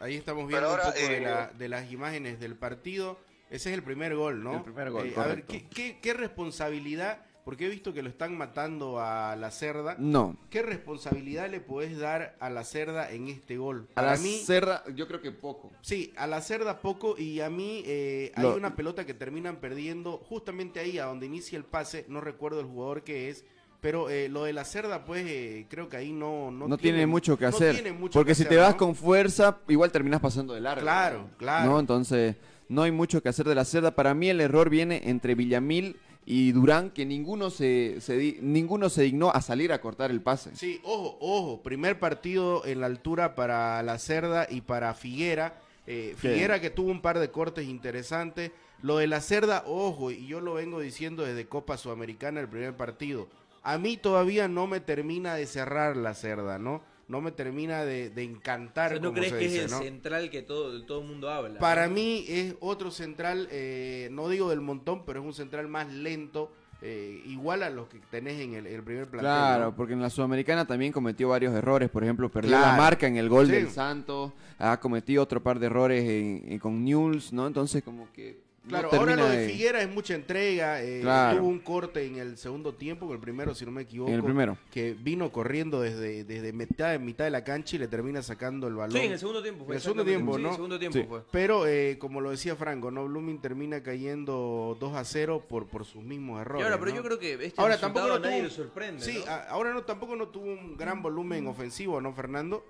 [0.00, 3.18] Ahí estamos viendo ahora, un poco de, eh, la- de las imágenes del partido.
[3.50, 4.56] Ese es el primer gol, ¿no?
[4.58, 5.52] El primer gol, Eh, a ver, correcto.
[5.52, 7.22] ¿qué, qué, qué responsabilidad?
[7.48, 9.96] Porque he visto que lo están matando a la cerda.
[9.98, 10.36] No.
[10.50, 13.86] ¿Qué responsabilidad le podés dar a la cerda en este gol?
[13.92, 15.72] A Para la mí, Cerda, yo creo que poco.
[15.80, 19.56] sí, a la cerda poco y a mí eh, hay Lo- una pelota que terminan
[19.56, 23.46] perdiendo justamente ahí, a donde inicia el pase, no recuerdo el jugador que es,
[23.80, 26.50] pero eh, lo de la cerda, pues eh, creo que ahí no...
[26.50, 27.76] No, No, tiene, mucho que no hacer.
[27.76, 28.76] tiene mucho porque que si hacer, te vas ¿no?
[28.76, 30.82] con fuerza, igual terminas pasando de largo.
[30.82, 31.70] Claro, claro.
[31.70, 31.80] ¿no?
[31.80, 32.36] Entonces,
[32.68, 33.92] no hay mucho que hacer de la cerda.
[33.94, 35.96] Para mí el error viene entre Villamil
[36.30, 40.20] y Durán, que ninguno se, se di- ninguno se dignó a salir a cortar el
[40.20, 40.54] pase.
[40.54, 45.58] Sí, ojo, ojo, primer partido en la altura para la Cerda y para Figuera.
[45.86, 46.14] Eh.
[46.18, 48.50] Figuera que tuvo un par de cortes interesantes.
[48.82, 52.76] Lo de la Cerda, ojo, y yo lo vengo diciendo desde Copa Sudamericana el primer
[52.76, 53.26] partido.
[53.62, 56.82] A mí todavía no me termina de cerrar la Cerda, ¿no?
[57.08, 58.90] No me termina de, de O encantar.
[58.90, 59.78] sea, ¿No como crees se que dice, es el ¿no?
[59.82, 61.58] central que todo, todo el mundo habla?
[61.58, 61.94] Para ¿no?
[61.94, 66.52] mí es otro central, eh, no digo del montón, pero es un central más lento,
[66.82, 69.20] eh, igual a los que tenés en el, el primer plantel.
[69.20, 69.74] Claro, ¿no?
[69.74, 71.88] porque en la Sudamericana también cometió varios errores.
[71.88, 73.52] Por ejemplo, perdió la marca en el gol Sí.
[73.52, 74.32] del Santos.
[74.58, 77.46] Ha cometido otro par de errores en- en- con Newell's, ¿no?
[77.46, 78.46] Entonces, como que.
[78.68, 80.82] No Claro, ahora lo de Figuera es mucha entrega.
[80.82, 81.38] eh, Claro.
[81.38, 84.10] Tuvo un corte en el segundo tiempo, que el primero, si no me equivoco.
[84.10, 84.58] En el primero.
[84.70, 88.74] Que vino corriendo desde, desde mitad, mitad de la cancha y le termina sacando el
[88.74, 88.92] balón.
[88.98, 89.74] Sí, en el segundo tiempo fue.
[89.74, 90.48] En el segundo tiempo, Sí, ¿no?
[90.48, 91.04] en el segundo tiempo Sí.
[91.08, 91.22] fue.
[91.30, 93.06] Pero, eh, como lo decía Franco, ¿no?
[93.06, 96.64] Blooming termina cayendo 2 a 0 por, por sus mismos Y errores.
[96.64, 96.96] ahora, pero ¿no?
[96.96, 99.02] yo creo que este Ahora tampoco a no nadie tuvo- le sorprende.
[99.04, 99.30] Sí, ¿no?
[99.30, 102.64] a- ahora no tampoco no tuvo un gran volumen ofensivo, ¿no, Fernando?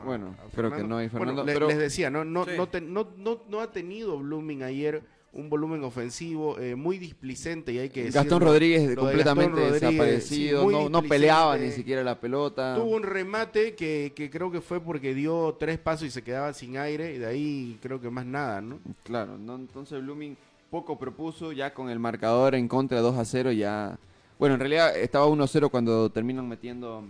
[0.00, 2.44] A- Bueno, a creo que no hay Fernando, Bueno, le- pero- les decía, no, no,
[2.44, 2.50] Sí.
[2.56, 5.02] no, te- no, no, no ha tenido Blooming ayer
[5.32, 8.38] un volumen ofensivo eh, muy displicente y hay que Gastón decirlo.
[8.46, 12.76] Rodríguez de completamente Gastón Rodríguez, desaparecido, sí, no, no peleaba ni siquiera la pelota.
[12.76, 16.52] Tuvo un remate que, que creo que fue porque dio tres pasos y se quedaba
[16.52, 18.78] sin aire y de ahí creo que más nada, ¿no?
[19.02, 19.56] Claro, ¿no?
[19.56, 20.36] entonces Blooming
[20.70, 23.98] poco propuso, ya con el marcador en contra 2 a 0 ya...
[24.38, 27.04] Bueno, en realidad estaba 1 a 0 cuando terminan metiendo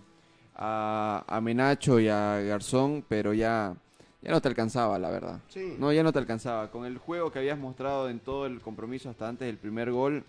[0.57, 3.75] a, a Menacho y a Garzón, pero ya,
[4.23, 5.40] ya no te alcanzaba, la verdad.
[5.49, 5.75] Sí.
[5.79, 6.71] No, ya no te alcanzaba.
[6.71, 10.25] Con el juego que habías mostrado en todo el compromiso hasta antes del primer gol,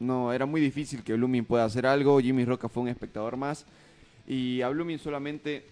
[0.00, 2.20] no, era muy difícil que Blooming pueda hacer algo.
[2.20, 3.64] Jimmy Roca fue un espectador más.
[4.26, 5.64] Y a Blooming solamente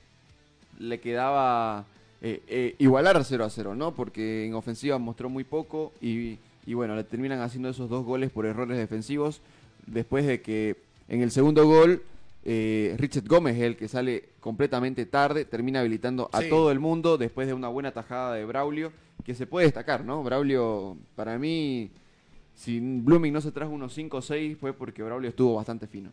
[0.78, 1.84] le quedaba
[2.22, 3.92] eh, eh, igualar 0 a 0, ¿no?
[3.94, 8.30] Porque en ofensiva mostró muy poco y, y bueno, le terminan haciendo esos dos goles
[8.30, 9.40] por errores defensivos.
[9.86, 10.76] Después de que
[11.08, 12.02] en el segundo gol,
[12.44, 16.48] eh, Richard Gómez es el que sale completamente tarde, termina habilitando a Sí.
[16.48, 18.92] todo el mundo después de una buena tajada de Braulio,
[19.24, 20.22] que se puede destacar, ¿no?
[20.22, 21.90] Braulio, para mí,
[22.54, 26.10] si Blooming no se trajo unos 5 o 6 fue porque Braulio estuvo bastante fino.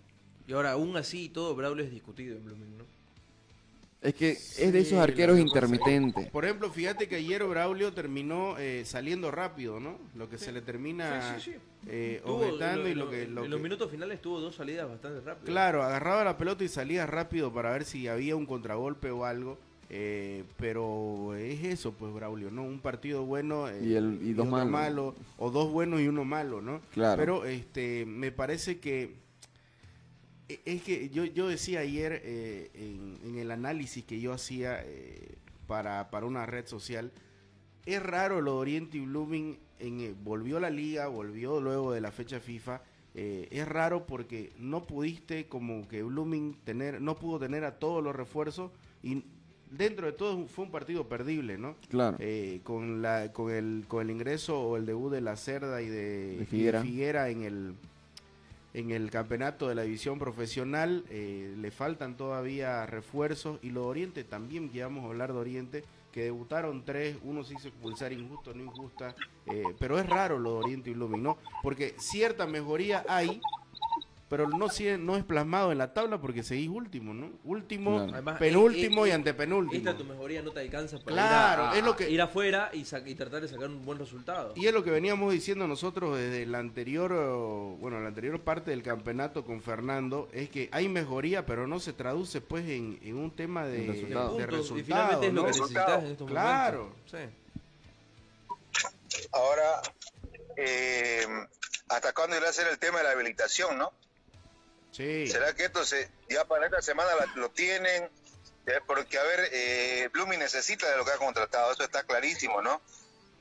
[0.47, 2.83] Y ahora, aún así todo, Braulio es discutido en Blooming, ¿no?
[4.01, 6.29] Es que Sí, es de esos arqueros intermitentes.
[6.29, 9.97] Por ejemplo, fíjate que ayer Braulio terminó eh, saliendo rápido, ¿no?
[10.15, 11.53] Lo que se le termina Sí,
[11.87, 13.27] eh, objetando y lo- que...
[13.27, 15.45] lo en los minutos finales tuvo dos salidas bastante rápidas.
[15.49, 19.57] Claro, agarraba la pelota y salía rápido para ver si había un contragolpe o algo.
[19.89, 22.61] eh, pero es eso, pues, Braulio, ¿no?
[22.63, 24.69] Un partido bueno eh, Y el- y dos malos.
[24.69, 26.81] malo, o dos buenos y uno malo, ¿no?
[26.93, 27.17] Claro.
[27.17, 29.15] Pero este, me parece que
[30.65, 35.35] es que yo, yo decía ayer eh, en, en el análisis que yo hacía eh,
[35.67, 37.11] para, para una red social,
[37.85, 41.91] es raro lo de Oriente y Blooming, en, eh, volvió a la liga, volvió luego
[41.91, 42.81] de la fecha FIFA,
[43.15, 48.03] eh, es raro porque no pudiste como que Blooming tener, no pudo tener a todos
[48.03, 49.23] los refuerzos y
[49.71, 51.75] dentro de todo fue un partido perdible, ¿no?
[51.89, 52.15] Claro.
[52.19, 55.87] Eh, con la con el con el ingreso o el debut de la Cerda y
[55.89, 56.79] de, De Figuera.
[56.79, 57.73] y de Figuera en el
[58.77, 63.87] en el campeonato de la división profesional eh, le faltan todavía refuerzos y lo de
[63.87, 68.13] Oriente también que vamos a hablar de Oriente que debutaron tres uno se hizo expulsar
[68.13, 69.15] injusto no injusta
[69.47, 73.41] eh, pero es raro lo de Oriente y Blooming no porque cierta mejoría hay
[74.29, 78.13] pero no sie- no es plasmado en la tabla porque seguís último no último Claro.
[78.13, 81.69] Además, penúltimo eh, y eh, antepenúltimo Esta tu mejoría no te alcanza para Claro, ir,
[81.69, 84.53] a- es lo que- ir afuera y, y tratar de sacar un buen resultado.
[84.55, 87.11] Y es lo que veníamos diciendo nosotros desde la anterior,
[87.79, 91.93] bueno, la anterior parte del campeonato con Fernando, es que hay mejoría, pero no se
[91.93, 94.37] traduce pues en, en un tema de, resultados.
[94.37, 94.79] de Puntos, resultados.
[94.79, 95.47] y finalmente es lo ¿no?
[95.47, 96.79] que necesitas en estos Claro.
[96.83, 97.11] momentos.
[97.11, 97.17] Sí.
[99.31, 99.81] Ahora,
[100.57, 101.25] eh,
[101.89, 103.91] ¿hasta cuándo irá a ser el tema de la habilitación, no?
[104.97, 105.27] Sí.
[105.27, 108.09] ¿Será que esto se, ya para esta semana lo tienen?
[108.87, 112.81] Porque, a ver, eh, Blooming necesita de lo que ha contratado, eso está clarísimo, ¿no?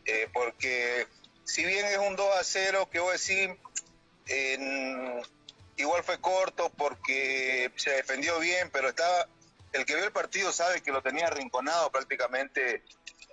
[0.05, 1.09] Eh, porque
[1.45, 3.57] si bien es un 2 a 0, que voy a decir,
[5.77, 9.27] igual fue corto porque se defendió bien, pero estaba,
[9.73, 12.85] el que vio el partido sabe que lo tenía arrinconado prácticamente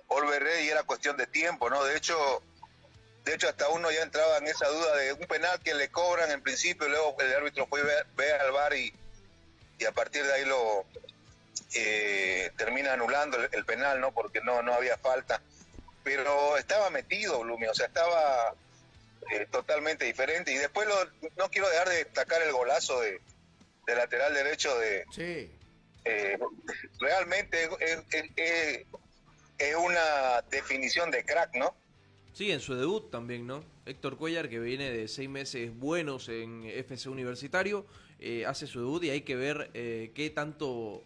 [0.08, 1.84] Oliver Rey y era cuestión de tiempo, ¿no?
[1.84, 2.42] De hecho,
[3.24, 6.30] de hecho hasta uno ya entraba en esa duda de un penal que le cobran
[6.30, 8.92] en principio, luego el árbitro fue ve, ve al bar y,
[9.78, 10.84] y a partir de ahí lo
[11.74, 14.12] eh, termina anulando el, el penal, ¿no?
[14.12, 15.40] Porque no, no había falta.
[16.02, 18.54] Pero estaba metido Blumi, o sea, estaba
[19.32, 20.52] eh, totalmente diferente.
[20.52, 20.94] Y después lo,
[21.36, 23.20] no quiero dejar de destacar el golazo de,
[23.86, 25.04] de lateral derecho de...
[25.14, 25.50] Sí.
[26.04, 26.38] eh,
[27.00, 28.86] realmente es, es- es-
[29.56, 31.74] es una definición de crack, ¿no?
[32.34, 33.62] Sí, en su debut también, ¿no?
[33.86, 37.86] Héctor Cuellar, que viene de seis meses buenos en FC Universitario,
[38.20, 41.02] eh, hace su debut y hay que ver eh, qué tanto...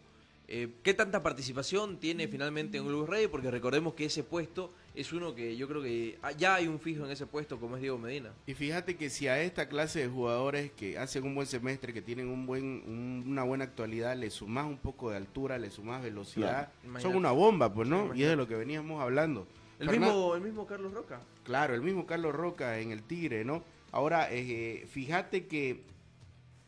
[0.48, 3.26] eh, ¿Qué tanta participación tiene finalmente en Luis Rey?
[3.28, 7.04] Porque recordemos que ese puesto es uno que yo creo que ya hay un fijo
[7.04, 8.32] en ese puesto como es Diego Medina.
[8.46, 12.00] Y fíjate que si a esta clase de jugadores que hacen un buen semestre, que
[12.00, 16.02] tienen un buen, un- una buena actualidad, le sumás un poco de altura, le sumás
[16.02, 18.14] velocidad, son una bomba, pues, Sí, ¿no?
[18.14, 19.46] y es de lo que veníamos hablando.
[19.78, 21.20] El Fernan- mismo, el mismo Carlos Roca.
[21.44, 23.62] Claro, el mismo Carlos Roca en el Tigre, ¿no?
[23.92, 25.84] Ahora, eh, fíjate que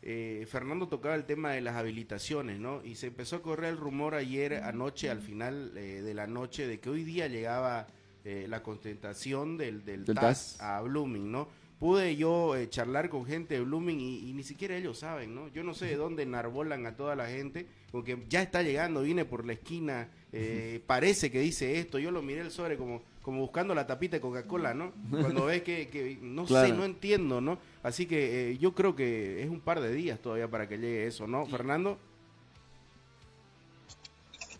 [0.01, 2.83] eh, Fernando tocaba el tema de las habilitaciones, ¿no?
[2.83, 6.65] Y se empezó a correr el rumor ayer, anoche, al final eh, de la noche,
[6.65, 7.85] de que hoy día llegaba
[8.25, 10.61] eh, la contentación del, del, Del TAS, TAS.
[10.61, 11.47] a Blooming, ¿no?
[11.81, 15.47] Pude yo eh, charlar con gente de Blooming y, y ni siquiera ellos saben, ¿no?
[15.47, 19.25] Yo no sé de dónde enarbolan a toda la gente, porque ya está llegando, viene
[19.25, 23.39] por la esquina, eh, parece que dice esto, yo lo miré el sobre como, como
[23.39, 24.93] buscando la tapita de Coca-Cola, ¿no?
[25.09, 27.57] Cuando ves que, que no sé, no entiendo, ¿no?
[27.81, 31.07] Así que eh, yo creo que es un par de días todavía para que llegue
[31.07, 31.47] eso, ¿no?
[31.47, 31.97] Fernando,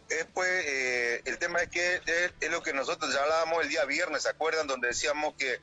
[0.10, 3.86] Después, eh, el tema es que es, es lo que nosotros ya hablábamos el día
[3.86, 4.68] viernes, ¿se acuerdan?
[4.68, 5.60] Donde decíamos que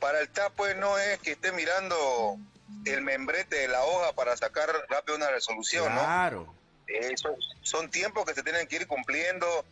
[0.00, 2.36] para el TAP pues no es que esté mirando
[2.84, 6.00] el membrete de la hoja para sacar rápido una resolución, ¿no?
[6.00, 6.54] claro.
[6.86, 9.64] Eh, son, son tiempos que se tienen que ir cumpliendo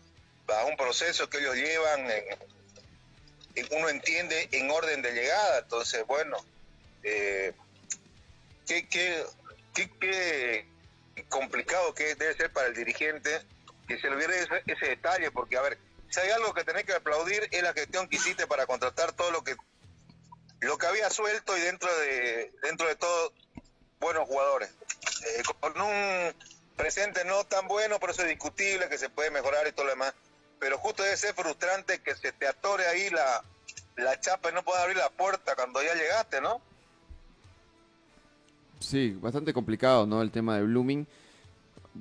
[0.46, 2.24] bajo un proceso que ellos llevan, en-
[3.54, 6.36] en- uno entiende en orden de llegada, entonces bueno,
[7.02, 7.52] eh,
[8.66, 9.24] qué, qué,
[9.74, 9.90] qué-
[11.14, 13.30] qué complicado que debe ser para el dirigente
[13.88, 15.78] que se le olvide ese, ese detalle, porque a ver,
[16.10, 19.30] si hay algo que tenés que aplaudir es la gestión que hiciste para contratar todo
[19.30, 19.56] lo que
[20.60, 23.32] lo que había suelto y dentro de dentro de todo
[24.00, 24.70] buenos jugadores.
[24.70, 26.34] Eh, con un
[26.76, 29.90] presente no tan bueno, pero eso es discutible, que se puede mejorar y todo lo
[29.90, 30.14] demás.
[30.58, 33.42] Pero justo debe ser frustrante que se te atore ahí la,
[33.96, 36.60] la chapa y no puedas abrir la puerta cuando ya llegaste, ¿no?
[38.78, 40.22] Sí, bastante complicado, ¿no?
[40.22, 41.06] El tema de Blooming.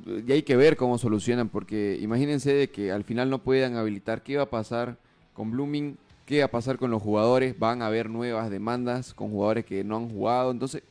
[0.06, 4.24] Y hay que ver cómo solucionan, porque imagínense de que al final no puedan habilitar.
[4.24, 4.98] ¿Qué va a pasar
[5.34, 5.98] con Blooming?
[6.26, 7.58] ¿Qué va a pasar con los jugadores?
[7.58, 10.52] Van a haber nuevas demandas con jugadores que no han jugado.
[10.52, 10.82] Entonces,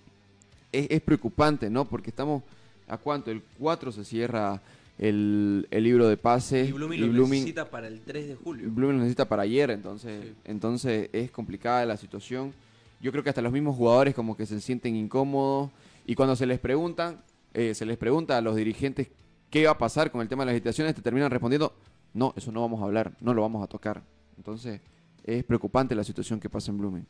[0.71, 1.85] es, es preocupante, ¿no?
[1.85, 2.43] Porque estamos
[2.87, 3.31] a cuánto?
[3.31, 4.61] El 4 se cierra
[4.99, 6.69] el, el libro de pases.
[6.69, 8.71] Y Blooming lo necesita para el 3 de julio.
[8.71, 10.33] Blooming lo necesita para ayer, entonces, Sí.
[10.45, 12.53] entonces es complicada la situación.
[13.01, 15.71] Yo creo que hasta los mismos jugadores como que se sienten incómodos
[16.07, 17.21] y cuando se les preguntan,
[17.55, 19.09] eh, se les pregunta a los dirigentes
[19.51, 21.73] qué va a pasar con el tema de las licitaciones, te terminan respondiendo,
[22.15, 24.03] no, eso no vamos a hablar, no lo vamos a tocar.
[24.37, 24.81] Entonces
[25.25, 27.07] es preocupante la situación que pasa en Blooming.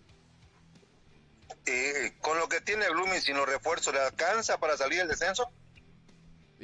[1.66, 5.50] Eh, con lo que tiene Blooming sin los refuerzos, ¿le alcanza para salir del descenso?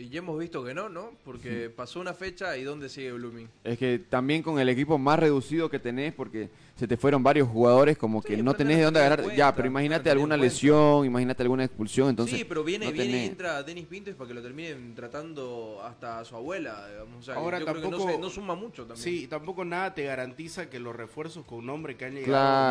[0.00, 1.10] Y ya hemos visto que no, ¿no?
[1.24, 3.48] Porque pasó una fecha y ¿dónde sigue Blooming?
[3.64, 7.46] Es que también con el equipo más reducido que tenés, porque se te fueron varios
[7.48, 9.22] jugadores, como Sí, que no tenés de dónde agarrar.
[9.24, 10.44] cuenta, ya, pero imagínate alguna cuenta.
[10.54, 12.38] lesión, imagínate alguna expulsión, entonces.
[12.38, 16.20] sí, pero viene, no viene y entra Denis Pintos para que lo terminen tratando hasta
[16.20, 16.88] a su abuela.
[16.88, 17.18] digamos.
[17.18, 19.04] O sea, Ahora yo creo que tampoco- no, se- no suma mucho también.
[19.04, 22.28] Sí, tampoco nada te garantiza que los refuerzos con nombre que han llegado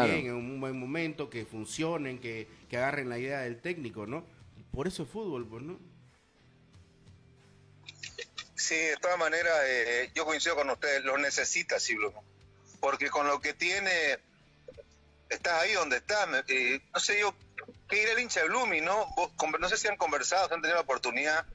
[0.08, 0.14] Claro.
[0.14, 4.24] bien en un buen momento, que funcionen, que, que agarren la idea del técnico, ¿no?
[4.72, 5.78] Por eso es fútbol, pues, ¿no?
[8.60, 12.22] Sí, de todas maneras, eh, yo coincido con ustedes, lo necesita Blooming.
[12.82, 14.20] Porque con lo que tiene,
[15.30, 16.28] estás ahí donde estás.
[16.50, 17.34] eh, no sé yo,
[17.88, 19.08] ¿qué irá el hincha de Blooming, no?
[19.16, 21.46] Vos no sé si han conversado, si han tenido la oportunidad,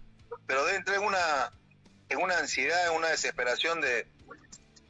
[0.46, 1.52] pero debe entrar en una,
[2.08, 4.06] en una ansiedad, en una desesperación de,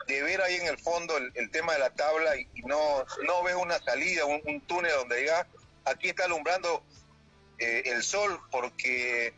[0.06, 3.04] de ver ahí en el fondo el, el tema de la tabla y, y no,
[3.26, 5.46] no ves una salida, un, un túnel donde digas,
[5.84, 6.84] aquí está alumbrando
[7.58, 9.34] eh, el sol, porque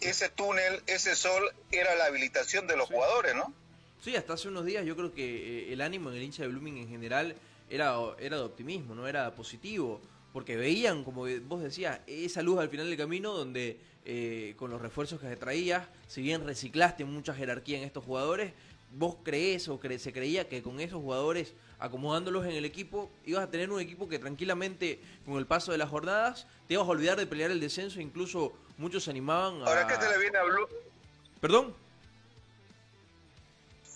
[0.00, 3.52] ese túnel, ese sol, era la habilitación de los jugadores, ¿no?
[4.00, 6.48] Sí, hasta hace unos días yo creo que eh, el ánimo en el hincha de
[6.48, 7.34] Blooming en general
[7.68, 10.00] era, era de optimismo, no era positivo,
[10.32, 14.80] porque veían, como vos decías, esa luz al final del camino donde eh, con los
[14.80, 18.52] refuerzos que traías, si bien reciclaste mucha jerarquía en estos jugadores,
[18.92, 23.44] vos crees o cre- se creía que con esos jugadores acomodándolos en el equipo ibas
[23.44, 26.90] a tener un equipo que tranquilamente con el paso de las jornadas te ibas a
[26.90, 29.66] olvidar de pelear el descenso, incluso muchos se animaban a...
[29.66, 30.66] Ahora, ¿qué se le viene a Blue?
[31.40, 31.74] ¿Perdón?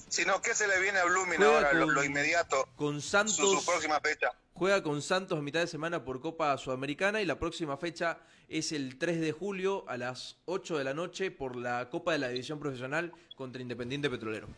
[0.08, 2.68] Sino, ¿qué se le viene a Blooming Juega ahora, lo, con- lo inmediato?
[2.76, 3.36] Con Su, Santos.
[3.36, 4.30] su próxima fecha.
[4.54, 8.18] Juega con Santos a mitad de semana por Copa Sudamericana y la próxima fecha
[8.48, 12.18] es el 3 de julio a las 8 de la noche por la Copa de
[12.18, 14.48] la División Profesional contra Independiente Petrolero.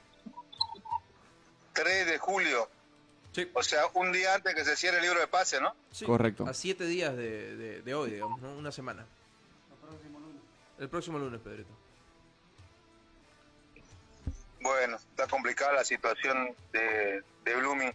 [1.74, 2.68] 3 de julio.
[3.32, 3.50] Sí.
[3.52, 5.74] O sea, un día antes que se cierre el libro de pase, ¿no?
[5.90, 6.46] Sí, Correcto.
[6.46, 8.52] A 7 días de, de- de hoy, digamos, ¿no?
[8.56, 9.04] una semana.
[10.78, 11.70] El próximo lunes, Pedrito.
[14.60, 17.92] Bueno, está complicada la situación de, de Blooming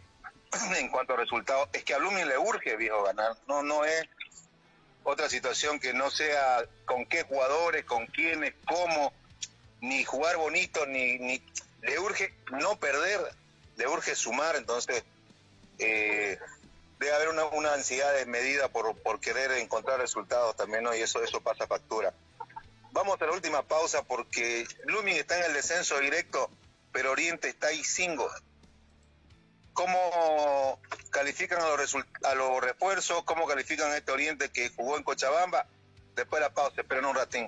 [0.78, 1.68] en cuanto a resultados.
[1.74, 3.36] Es que a Blooming le urge, viejo, ganar.
[3.48, 4.04] No, no es
[5.04, 9.12] otra situación que no sea con qué jugadores, con quiénes, cómo,
[9.82, 11.42] ni jugar bonito, ni, ni
[11.82, 13.20] le urge no perder,
[13.80, 14.56] le urge sumar.
[14.58, 15.04] Entonces,
[15.80, 16.38] eh,
[17.00, 20.94] debe haber una, una ansiedad desmedida por, por querer encontrar resultados también, ¿no?
[20.96, 22.14] Y eso, eso pasa factura.
[22.92, 26.50] Vamos a la última pausa porque Blooming está en el descenso directo,
[26.92, 28.30] pero Oriente está ahí cinco.
[29.74, 33.24] ¿Cómo califican a los, a los refuerzos?
[33.24, 35.66] ¿Cómo califican a este Oriente que jugó en Cochabamba?
[36.16, 37.48] Después de la pausa, esperen un ratín.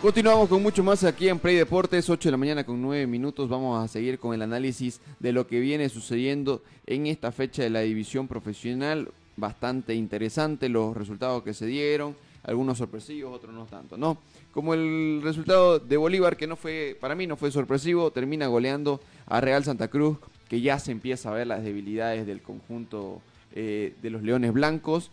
[0.00, 3.48] Continuamos con mucho más aquí en Play Deportes, 8 de la mañana con 9 minutos.
[3.48, 7.70] Vamos a seguir con el análisis de lo que viene sucediendo en esta fecha de
[7.70, 9.08] la división profesional.
[9.36, 14.18] Bastante interesante los resultados que se dieron, algunos sorpresivos, otros no tanto, ¿no?
[14.52, 19.00] Como el resultado de Bolívar, que no fue, para mí no fue sorpresivo, termina goleando
[19.26, 20.18] a Real Santa Cruz,
[20.48, 23.20] que ya se empieza a ver las debilidades del conjunto
[23.52, 25.10] eh, de los Leones Blancos.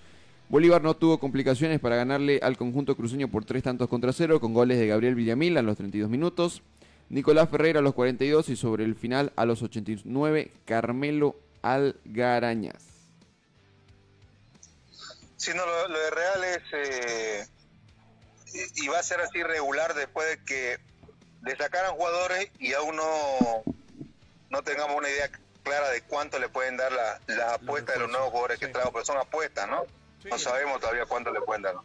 [0.50, 4.54] Bolívar no tuvo complicaciones para ganarle al conjunto cruceño por tres tantos contra cero, con
[4.54, 6.62] goles de Gabriel Villamil a los 32 minutos,
[7.10, 12.84] Nicolás Ferreira a los 42 y sobre el final a los 89, Carmelo Algarañas.
[15.38, 16.64] Si no, lo, lo de Real es.
[16.74, 17.46] eh,
[18.54, 20.78] y y va a ser así regular después de que
[21.44, 23.04] le sacaran jugadores y aún no,
[24.50, 25.30] no tengamos una idea
[25.64, 28.92] clara de cuánto le pueden dar la- las apuestas de los nuevos jugadores que trajo,
[28.94, 29.84] pero son apuestas, ¿no?
[30.30, 31.76] No sabemos todavía cuánto le pueden dar.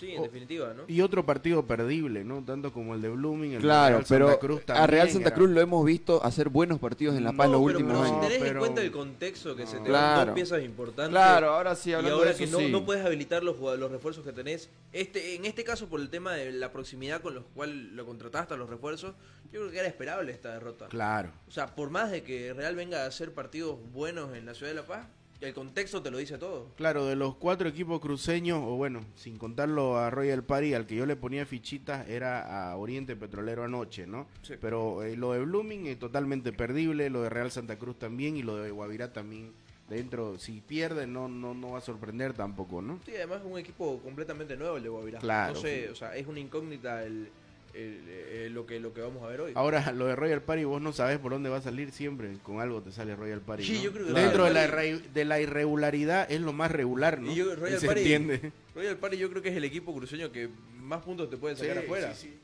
[0.00, 0.84] Sí, en definitiva, ¿no?
[0.86, 2.40] Y otro partido perdible, ¿no?
[2.44, 5.34] Tanto como el de Blooming, el Claro, Real pero Santa Cruz a Real Santa era-
[5.36, 8.04] Cruz lo hemos visto hacer buenos partidos en La Paz los No, pero, últimos pero
[8.04, 8.28] si años.
[8.32, 10.16] tenés en cuenta el contexto que se te Claro.
[10.18, 11.10] dan dos piezas importantes.
[11.10, 12.70] Claro, ahora sí, y hablando ahora de que eso, no, sí.
[12.70, 14.70] no puedes habilitar los, los refuerzos que tenés.
[14.92, 18.54] Este, en este caso, por el tema de la proximidad con los cuales lo contrataste
[18.54, 19.16] a los refuerzos,
[19.52, 20.86] yo creo que era esperable esta derrota.
[20.86, 21.32] Claro.
[21.48, 24.70] O sea, por más de que Real venga a hacer partidos buenos en la ciudad
[24.70, 25.08] de La Paz,
[25.40, 26.72] el contexto te lo dice todo.
[26.76, 30.96] Claro, de los cuatro equipos cruceños, o bueno, sin contarlo a Royal Party, al que
[30.96, 34.26] yo le ponía fichitas era a Oriente Petrolero anoche, ¿no?
[34.42, 34.54] Sí.
[34.60, 38.42] Pero eh, lo de Blooming es totalmente perdible, lo de Real Santa Cruz también y
[38.42, 39.52] lo de Guavirá también.
[39.88, 43.00] Dentro, si pierde, no, no, no va a sorprender tampoco, ¿no?
[43.06, 45.18] Sí, además es un equipo completamente nuevo el de Guavirá.
[45.18, 45.54] Claro.
[45.54, 47.30] No sé, o sea, es una incógnita el,
[47.78, 49.52] el- eh, lo, que, lo que vamos a ver hoy.
[49.54, 52.34] Ahora, lo de Royal Party, vos no sabes por dónde va a salir siempre.
[52.42, 53.64] Con algo te sale Royal Party.
[53.64, 53.82] Sí, ¿no?
[53.84, 57.30] yo creo que Dentro de la, de la irregularidad es lo más regular, ¿no?
[57.30, 58.52] Y yo- Royal ¿Se Party- entiende?
[58.74, 60.48] Royal Party yo creo que es el equipo cruceño que
[60.82, 62.14] más puntos te puede sacar Sí, afuera.
[62.14, 62.38] sí, sí.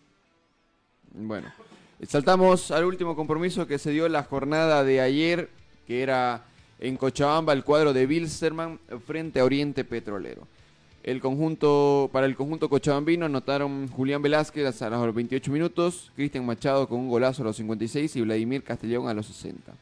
[1.12, 1.52] Bueno,
[2.08, 5.48] saltamos al último compromiso que se dio la jornada de ayer,
[5.86, 6.44] que era
[6.80, 10.46] en Cochabamba el cuadro de Bilsterman frente a Oriente Petrolero.
[11.04, 16.88] El conjunto, para el conjunto cochabambino anotaron Julián Velázquez a los 28 minutos, Cristian Machado
[16.88, 19.74] con un golazo a los 56 y Vladimir Castellón a los 60.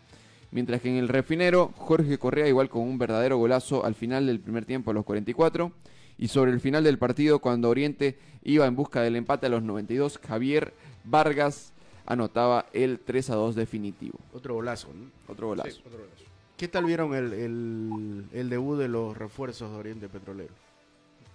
[0.51, 4.41] Mientras que en el refinero, Jorge Correa igual con un verdadero golazo al final del
[4.41, 5.71] primer tiempo a los 44.
[6.19, 9.63] Y sobre el final del partido, cuando Oriente iba en busca del empate a los
[9.63, 11.73] 92, Javier Vargas
[12.05, 14.19] anotaba el 3 a 2 definitivo.
[14.35, 15.09] Otro golazo, ¿no?
[15.29, 15.71] Otro golazo.
[15.71, 16.25] Sí, otro golazo.
[16.57, 20.53] ¿Qué tal vieron el, el, el debut de los refuerzos de Oriente Petrolero?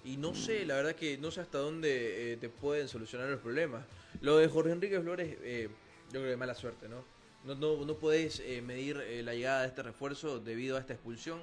[0.07, 3.41] Y no sé, la verdad que no sé hasta dónde eh, te pueden solucionar los
[3.41, 3.83] problemas.
[4.21, 5.67] Lo de Jorge Enrique Flores, eh,
[6.13, 7.03] yo creo que mala suerte, ¿no?
[7.43, 10.93] No, no, no podés eh, medir eh, la llegada de este refuerzo debido a esta
[10.93, 11.41] expulsión.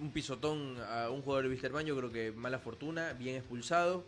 [0.00, 4.04] Un pisotón a un jugador de Wisterman, yo creo que mala fortuna, bien expulsado.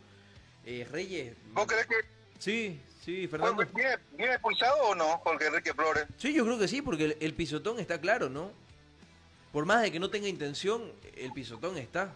[0.64, 1.34] Reyes.
[1.54, 1.94] ¿Vos crees que
[2.38, 3.66] Sí, sí, Fernando.
[3.74, 6.06] ¿viene, viene expulsado o no, Jorge Enrique Flores?
[6.18, 8.52] Sí, yo creo que sí, porque el, el pisotón está claro, ¿no?
[9.52, 12.12] Por más de que no tenga intención, el pisotón está.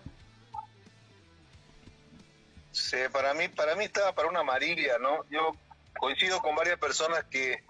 [2.72, 5.24] Sí, para mí, para mí estaba para una amarilla, ¿no?
[5.30, 5.54] Yo
[5.98, 7.62] coincido con varias personas que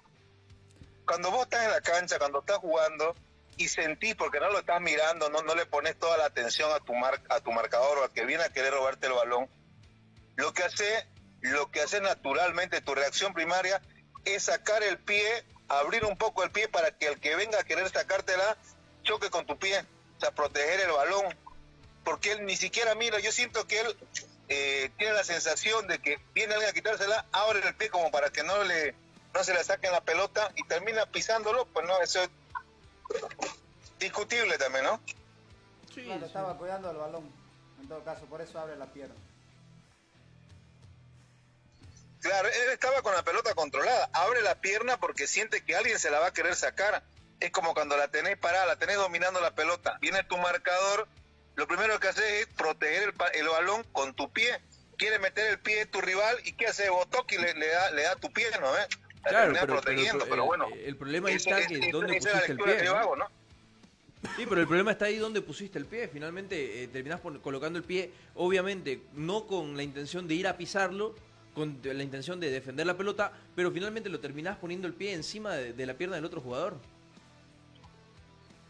[1.04, 3.14] cuando vos estás en la cancha, cuando estás jugando
[3.56, 6.78] y sentís, porque no lo estás mirando, no, no le pones toda la atención a
[6.78, 9.48] tu mar, a tu marcador o a que viene a querer robarte el balón,
[10.36, 11.06] lo que hace,
[11.40, 13.82] lo que hace naturalmente tu reacción primaria
[14.24, 17.64] es sacar el pie, abrir un poco el pie para que el que venga a
[17.64, 18.56] querer sacártela
[19.02, 19.80] choque con tu pie,
[20.16, 21.36] o sea, proteger el balón,
[22.04, 23.96] porque él ni siquiera mira, yo siento que él
[24.48, 28.30] eh, tiene la sensación de que viene alguien a quitársela, abre el pie como para
[28.30, 28.94] que no le
[29.34, 32.30] no se le saquen la pelota y termina pisándolo, pues no, eso es
[33.98, 35.00] discutible también, ¿no?
[35.94, 37.30] Sí, Claro, estaba cuidando el balón.
[37.80, 39.14] En todo caso, por eso abre la pierna.
[42.20, 46.10] Claro, él estaba con la pelota controlada, abre la pierna porque siente que alguien se
[46.10, 47.02] la va a querer sacar.
[47.40, 51.08] Es como cuando la tenés parada, la tenés dominando la pelota, viene tu marcador,
[51.56, 54.60] lo primero que haces es proteger el, el balón con tu pie.
[54.96, 56.88] Quiere meter el pie de tu rival y ¿qué hace?
[56.90, 58.74] Botoc y le, le da, le da tu pie, ¿no?
[58.76, 58.86] ¿Eh?
[59.24, 60.68] La Claro, pero, protegiendo, pero, el- bueno.
[60.84, 62.76] El, problema está que dónde pusiste el pie.
[62.78, 62.98] que yo ¿no?
[62.98, 63.26] hago, ¿no?
[64.36, 66.08] Sí, pero el problema está ahí donde pusiste el pie.
[66.08, 71.14] Finalmente eh, terminás colocando el pie, obviamente, no con la intención de ir a pisarlo,
[71.54, 75.54] con la intención de defender la pelota, pero finalmente lo terminás poniendo el pie encima
[75.54, 76.76] de, de la pierna del otro jugador.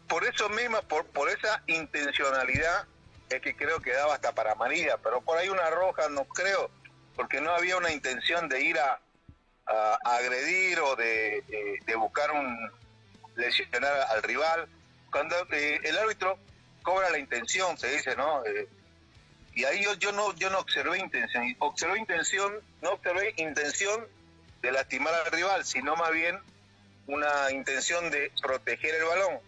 [0.07, 2.85] Por eso misma, por, por esa intencionalidad,
[3.29, 6.69] es que creo que daba hasta para amarilla, pero por ahí una roja no creo,
[7.15, 8.99] porque no había una intención de ir a,
[10.03, 12.71] agredir o de, de- de buscar un
[13.35, 14.67] lesionar al rival.
[15.09, 16.37] Cuando eh, el árbitro
[16.83, 18.45] cobra la intención, se dice, ¿no?
[18.45, 18.67] Eh,
[19.55, 24.05] y ahí yo, yo no yo no observé intención, observé intención, no observé intención
[24.61, 26.37] de lastimar al rival, sino más bien
[27.07, 29.39] una intención de proteger el balón.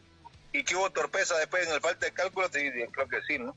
[0.58, 2.60] Y que hubo torpeza después en el falta de cálculo, sí,
[2.91, 3.56] creo que sí, ¿no?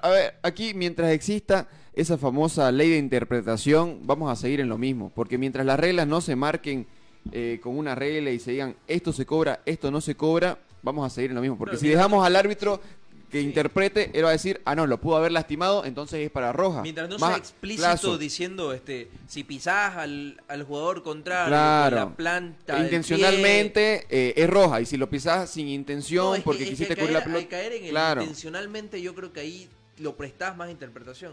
[0.00, 4.78] A ver, aquí mientras exista esa famosa ley de interpretación, vamos a seguir en lo
[4.78, 6.86] mismo, porque mientras las reglas no se marquen
[7.32, 11.04] eh, con una regla y se digan esto se cobra, esto no se cobra, vamos
[11.04, 12.80] a seguir en lo mismo, porque si dejamos al árbitro
[13.32, 13.44] que Sí.
[13.46, 16.82] interprete, él va a decir, ah no, lo pudo haber lastimado, entonces es para roja.
[16.82, 18.18] Mientras no Más sea explícito plazo.
[18.18, 21.96] diciendo, este, si pisás al, al jugador contrario Claro.
[21.96, 26.44] la planta Intencionalmente eh, es roja, y si lo pisás sin intención, No, es que-
[26.44, 27.48] porque es quisiste cubrir la al pelota.
[27.48, 29.68] caer en el claro, intencionalmente, yo creo que ahí
[29.98, 31.32] lo prestás más interpretación.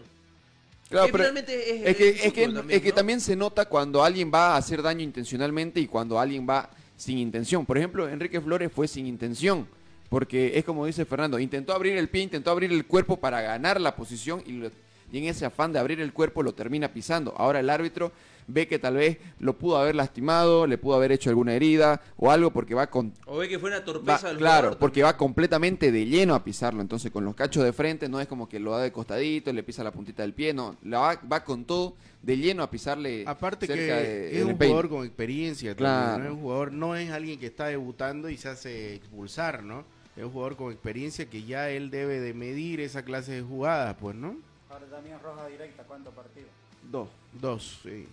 [0.88, 4.30] claro, que pero es, es que, es que, es que también se nota cuando alguien
[4.32, 7.64] va a hacer daño intencionalmente y cuando alguien va sin intención.
[7.66, 9.68] Por ejemplo, Enrique Flores fue sin intención,
[10.10, 13.80] porque es como dice Fernando, intentó abrir el pie, intentó abrir el cuerpo para ganar
[13.80, 14.70] la posición y, lo-
[15.12, 17.32] y en ese afán de abrir el cuerpo lo termina pisando.
[17.38, 18.12] Ahora el árbitro
[18.48, 22.32] ve que tal vez lo pudo haber lastimado, le pudo haber hecho alguna herida o
[22.32, 25.02] algo porque va con O ve que fue una Va- torpeza del claro, jugador porque
[25.04, 26.80] va completamente de lleno a pisarlo.
[26.80, 29.62] Entonces, con los cachos de frente, no es como que lo da de costadito, le
[29.62, 30.76] pisa la puntita del pie, no.
[30.82, 33.22] La va, va con todo de lleno a pisarle.
[33.26, 36.12] Aparte que de- es un jugador con experiencia, Claro.
[36.14, 36.30] también, ¿no?
[36.30, 39.84] es un jugador, no es alguien que está debutando y se hace expulsar, ¿no?
[40.20, 43.96] Es un jugador con experiencia que ya él debe de medir esa clase de jugadas,
[43.98, 44.36] pues, ¿no?
[44.68, 46.50] Ahora también roja directa, ¿cuántos partidos?
[46.82, 47.08] Dos.
[47.32, 48.06] Dos, sí.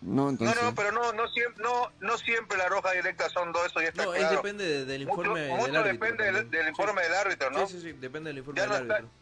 [0.00, 0.56] No, entonces.
[0.56, 3.82] no, no, pero no, no, siempre, no, no siempre la roja directa son dos, eso
[3.82, 4.36] ya está No, es claro.
[4.36, 6.06] depende de- del informe mucho del árbitro.
[6.08, 7.66] depende del, informe del árbitro, ¿no?
[7.66, 9.14] Sí, sí, sí, depende del informe Ya del no está- árbitro.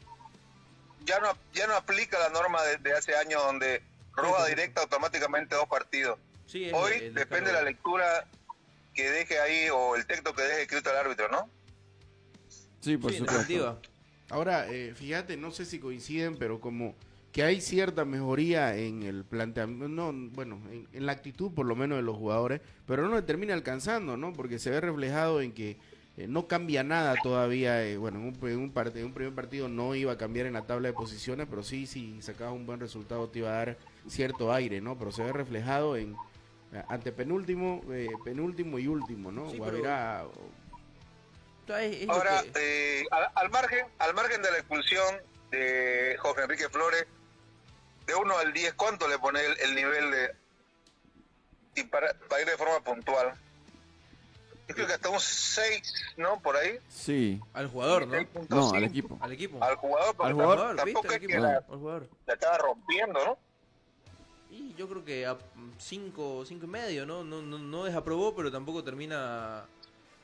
[1.04, 3.82] Ya no, ya no aplica la norma de, de hace años donde
[4.14, 4.54] roja sí, sí.
[4.54, 6.16] directa automáticamente dos partidos.
[6.46, 8.24] Sí, Hoy el depende de la lectura
[8.94, 11.48] que deje ahí o el texto que deje escrito el árbitro, ¿no?
[12.82, 13.78] Sí, por Sí, supuesto.
[14.28, 16.94] Ahora, eh, fíjate, no sé si coinciden, pero como
[17.32, 21.76] que hay cierta mejoría en el planteamiento, no, bueno, en, en la actitud por lo
[21.76, 24.34] menos de los jugadores, pero no le termina alcanzando, ¿no?
[24.34, 25.78] Porque se ve reflejado en que
[26.16, 27.84] eh, no cambia nada todavía.
[27.86, 30.46] eh, bueno, en un, en un part- en un primer partido no iba a cambiar
[30.46, 33.52] en la tabla de posiciones, pero sí, si sacabas un buen resultado te iba a
[33.64, 34.98] dar cierto aire, ¿no?
[34.98, 36.18] Pero se ve reflejado en
[36.72, 39.50] eh, ante penúltimo, eh, penúltimo y último, ¿no?
[39.50, 40.61] Sí, Guavirá, O sea,
[41.68, 45.16] es- es Ahora, que- eh, al, al margen al margen de la expulsión
[45.50, 47.06] de Jorge Enrique Flores,
[48.06, 50.34] de 1 al 10, ¿cuánto le pone el, el nivel de...
[51.76, 53.32] y para, para ir de forma puntual?
[54.68, 56.40] Yo creo que hasta un 6, ¿no?
[56.40, 56.78] Por ahí.
[56.88, 57.40] Sí.
[57.52, 58.14] al jugador, ¿no?
[58.14, 58.46] 6.5.
[58.48, 59.18] No, al equipo.
[59.20, 59.62] Al equipo.
[59.62, 61.16] Al jugador, porque Al jugador, tampoco, tampoco ¿viste?
[61.16, 62.08] es Al que la, Al jugador.
[62.26, 63.38] la estaba rompiendo, ¿no?
[64.50, 65.36] Y yo creo que a
[65.78, 67.24] 5 cinco y medio, ¿no?
[67.24, 69.64] No, no, no desaprobó, pero tampoco termina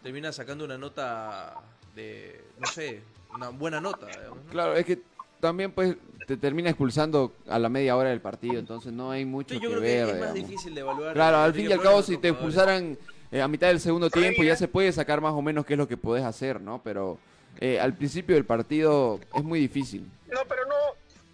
[0.02, 1.56] termina sacando una nota
[1.94, 3.02] de, no sé,
[3.34, 4.06] una buena nota.
[4.06, 4.50] digamos, ¿no?
[4.50, 4.98] Claro, es que
[5.40, 5.96] también pues
[6.26, 9.70] te termina expulsando a la media hora del partido, entonces no hay mucho Sí, yo
[9.70, 10.06] que creo ver.
[10.06, 11.14] que es más difícil de evaluar.
[11.14, 12.98] Claro, al fin y al cabo si te expulsaran
[13.30, 15.78] eh, a mitad del segundo tiempo ya se puede sacar más o menos qué es
[15.78, 16.82] lo que podés hacer, ¿no?
[16.82, 17.18] Pero
[17.60, 20.10] eh, al principio del partido es muy difícil.
[20.30, 20.74] No, pero no,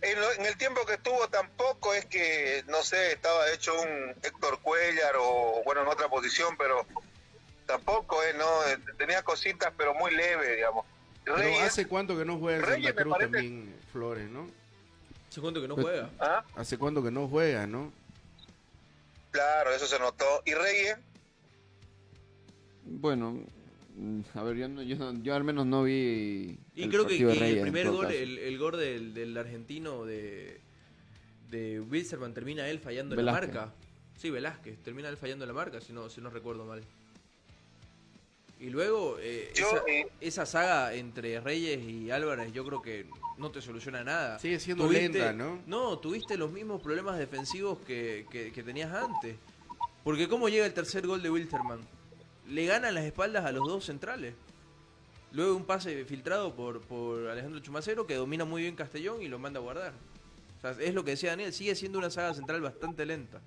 [0.03, 4.11] en, lo- en el tiempo que estuvo tampoco es que, no sé, estaba hecho un
[4.23, 6.87] Héctor Cuellar o, bueno, en otra posición, pero
[7.67, 8.45] tampoco, eh, ¿no?
[8.69, 10.85] Eh, Tenía cositas, pero muy leve, digamos.
[11.25, 14.47] Pero Reyes, hace cuánto que no juega en Reyes Santa Cruz parece- también Flores, ¿no?
[15.31, 16.11] ¿Se cuenta que no Pues- juega?
[16.21, 16.45] ¿ah?
[16.57, 17.93] Hace cuánto que no juega, ¿no?
[19.31, 20.25] Claro, eso se notó.
[20.45, 20.97] Y Reyes,
[22.87, 23.41] Bueno,
[23.97, 27.07] mm, a ver, yo, no- yo, no- yo al menos no vi Y el creo
[27.07, 30.61] que, Reyes, el primer gol, el, el gol del, del argentino de,
[31.51, 33.55] de Wilstermann termina él fallando en Velázquez.
[33.55, 33.75] la marca.
[34.19, 36.85] Sí, Velázquez, termina él fallando en la marca, si no, si no recuerdo mal.
[38.61, 43.07] Y luego, eh, Yo, esa, eh, esa saga entre Reyes y Álvarez, yo creo que
[43.37, 44.39] no te soluciona nada.
[44.39, 45.61] Sigue siendo lenta, ¿no?
[45.67, 49.37] No, tuviste los mismos problemas defensivos que, que- que tenías antes.
[50.05, 51.81] Porque ¿cómo llega el tercer gol de Wilterman?
[52.49, 54.35] Le ganan las espaldas a los dos centrales.
[55.33, 59.39] Luego un pase filtrado por, por Alejandro Chumacero que domina muy bien Castellón y lo
[59.39, 59.93] manda a guardar.
[60.59, 63.41] O sea, es lo que decía Daniel, sigue siendo una saga central bastante lenta.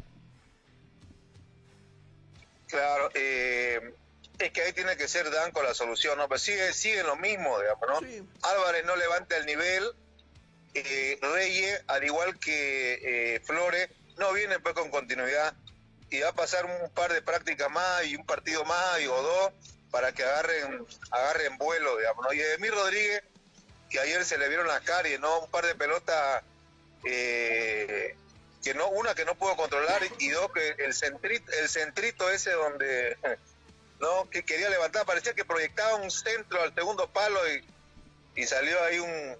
[2.67, 3.93] claro, eh,
[4.39, 6.27] es que ahí tiene que ser Danco la solución, ¿no?
[6.27, 7.99] Pero sigue, sigue lo mismo, digamos, ¿no?
[8.01, 8.23] Sí.
[8.43, 9.91] Álvarez no levanta el nivel,
[10.73, 15.53] eh, Reyes, al igual que eh, Flores, no viene pues con continuidad
[16.09, 19.21] y va a pasar un par de prácticas más y un partido más y, o
[19.21, 19.53] dos
[19.91, 22.33] para que agarren agarren vuelo, digamos, ¿no?
[22.33, 23.23] Y Edmir Rodríguez,
[23.89, 25.39] que ayer se le vieron las caries, ¿no?
[25.39, 26.43] Un par de pelotas
[27.05, 28.15] eh,
[28.63, 32.51] que no, una que no pudo controlar y dos que el centrito, el centrito ese
[32.51, 33.17] donde
[33.99, 37.39] no que quería levantar, parecía que proyectaba un centro al segundo palo
[38.35, 39.35] y, y salió ahí un,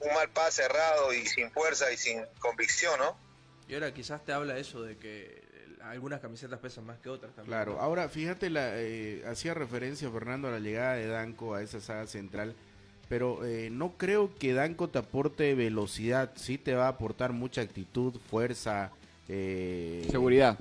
[0.00, 3.16] un mal pase errado y sin fuerza y sin convicción, ¿no?
[3.68, 7.34] Y ahora quizás te habla eso de que eh, algunas camisetas pesan más que otras
[7.34, 7.50] también.
[7.50, 11.80] Claro, ahora fíjate, la, eh, hacía referencia Fernando a la llegada de Danco a esa
[11.80, 12.54] saga central,
[13.08, 17.60] pero eh, no creo que Danco te aporte velocidad, sí te va a aportar mucha
[17.60, 18.92] actitud, fuerza,
[19.28, 20.58] eh, Seguridad.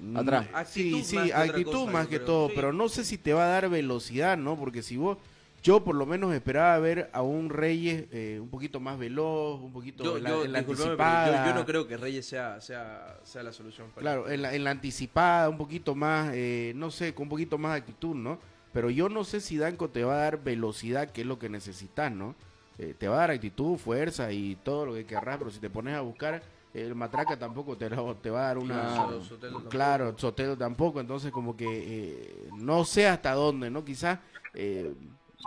[0.00, 0.46] Mm, Atrás.
[0.52, 2.52] Actitud Sí, sí, más actitud cosa, más que creo, todo, sí.
[2.56, 4.56] pero no sé si te va a dar velocidad, ¿no?
[4.58, 5.18] Porque si vos,
[5.62, 9.72] yo por lo menos esperaba ver a un Reyes eh, un poquito más veloz, un
[9.72, 11.46] poquito Yo, en la, yo- en la disculpame, pero yo- anticipada.
[11.48, 13.88] yo no creo que Reyes sea, sea, sea la solución.
[13.90, 17.28] para Claro, en la, en la anticipada, un poquito más, eh, no sé, con un
[17.30, 18.38] poquito más de actitud, ¿no?
[18.72, 21.48] Pero yo no sé si Danco te va a dar velocidad, que es lo que
[21.48, 22.34] necesitas, ¿no?
[22.78, 25.70] Eh, te va a dar actitud, fuerza y todo lo que querrás, pero si te
[25.70, 26.42] pones a buscar,
[26.82, 28.74] el Matraca tampoco te, lo- te va a dar una...
[28.74, 29.70] Claro, Sotelo tampoco.
[29.70, 33.84] Claro, Sotelo tampoco, entonces como que eh, no sé hasta dónde, ¿no?
[33.84, 34.18] Quizás...
[34.54, 34.94] eh,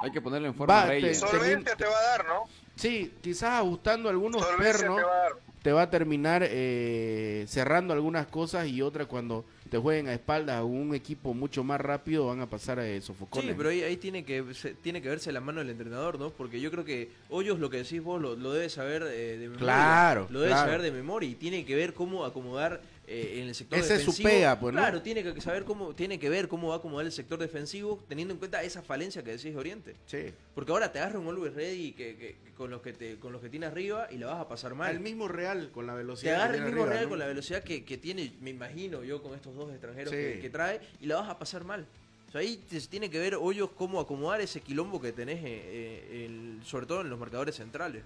[0.01, 1.19] Hay que ponerlo en forma Va, a Reyes.
[1.19, 2.45] te va a dar, ¿no?
[2.75, 5.49] sí, quizás ajustando algunos Solvencia pernos te va a dar.
[5.62, 10.55] Te va a terminar eh, cerrando algunas cosas y otras cuando te jueguen a espaldas
[10.57, 13.49] a un equipo mucho más rápido van a pasar a sofocones.
[13.51, 16.30] Sí, pero ahí, ahí tiene que se- tiene que verse la mano del entrenador, ¿no?
[16.32, 19.49] Porque yo creo que Hoyos lo que decís vos lo, lo debe saber eh, de
[19.49, 19.60] memoria.
[19.60, 20.66] Claro, Lo debe claro.
[20.68, 22.82] saber de memoria y tiene que ver cómo acomodar
[23.12, 24.30] eh, en el sector es su defensivo.
[24.30, 24.80] pega, pues, ¿no?
[24.82, 28.03] Claro, tiene que saber cómo tiene que ver cómo va a acomodar el sector defensivo
[28.07, 29.95] teniendo en cuenta esa falencia que decís de Oriente.
[30.05, 30.32] Sí.
[30.53, 33.32] Porque ahora te agarra un Always Ready que, que- que con los que te con
[33.34, 34.89] los que tiene arriba y la vas a pasar mal.
[34.91, 36.32] Al mismo Real con la Te velocidad.
[36.32, 37.10] que agarra el mismo arriba, Real ¿no?
[37.10, 40.39] con la velocidad que, que tiene, me imagino yo, con estos dos extranjeros Sí.
[40.41, 41.88] que, trae, y la vas a pasar mal.
[42.28, 45.43] O sea, ahí te- tiene que ver Hoyos cómo acomodar ese quilombo que tenés, eh,
[45.47, 48.03] eh, el- sobre todo en los marcadores centrales.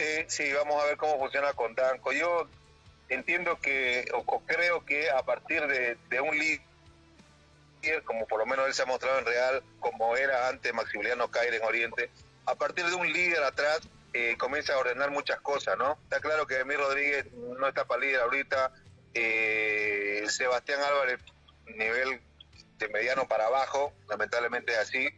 [0.00, 2.10] Sí, sí, vamos a ver cómo funciona con Danco.
[2.12, 2.48] Yo
[3.10, 8.66] entiendo que, o, creo que a partir de, de un líder, como por lo menos
[8.66, 12.10] él se ha mostrado en Real, como era antes Maximiliano Caire en Oriente,
[12.46, 13.80] a partir de un líder atrás
[14.14, 15.98] eh, comienza a ordenar muchas cosas, ¿no?
[16.04, 18.72] Está claro que Emir Rodríguez no está para líder ahorita,
[19.12, 21.20] eh, Sebastián Álvarez,
[21.66, 22.22] nivel
[22.78, 25.08] de mediano para abajo, lamentablemente es así.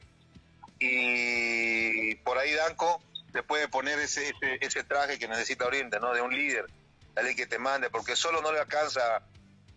[0.80, 3.00] Y por ahí Danco
[3.32, 6.12] te puede poner ese, ese, ese traje que necesita Oriente, ¿no?
[6.12, 6.66] De un líder,
[7.14, 9.22] dale que te mande, porque solo no le alcanza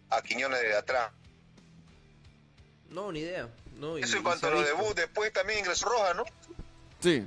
[0.09, 1.11] a Quiñones de atrás.
[2.89, 3.49] No, ni idea.
[3.77, 6.23] No, y- Eso en cuanto a los debut, después también ingresó Roja, ¿no?
[6.99, 7.25] Sí.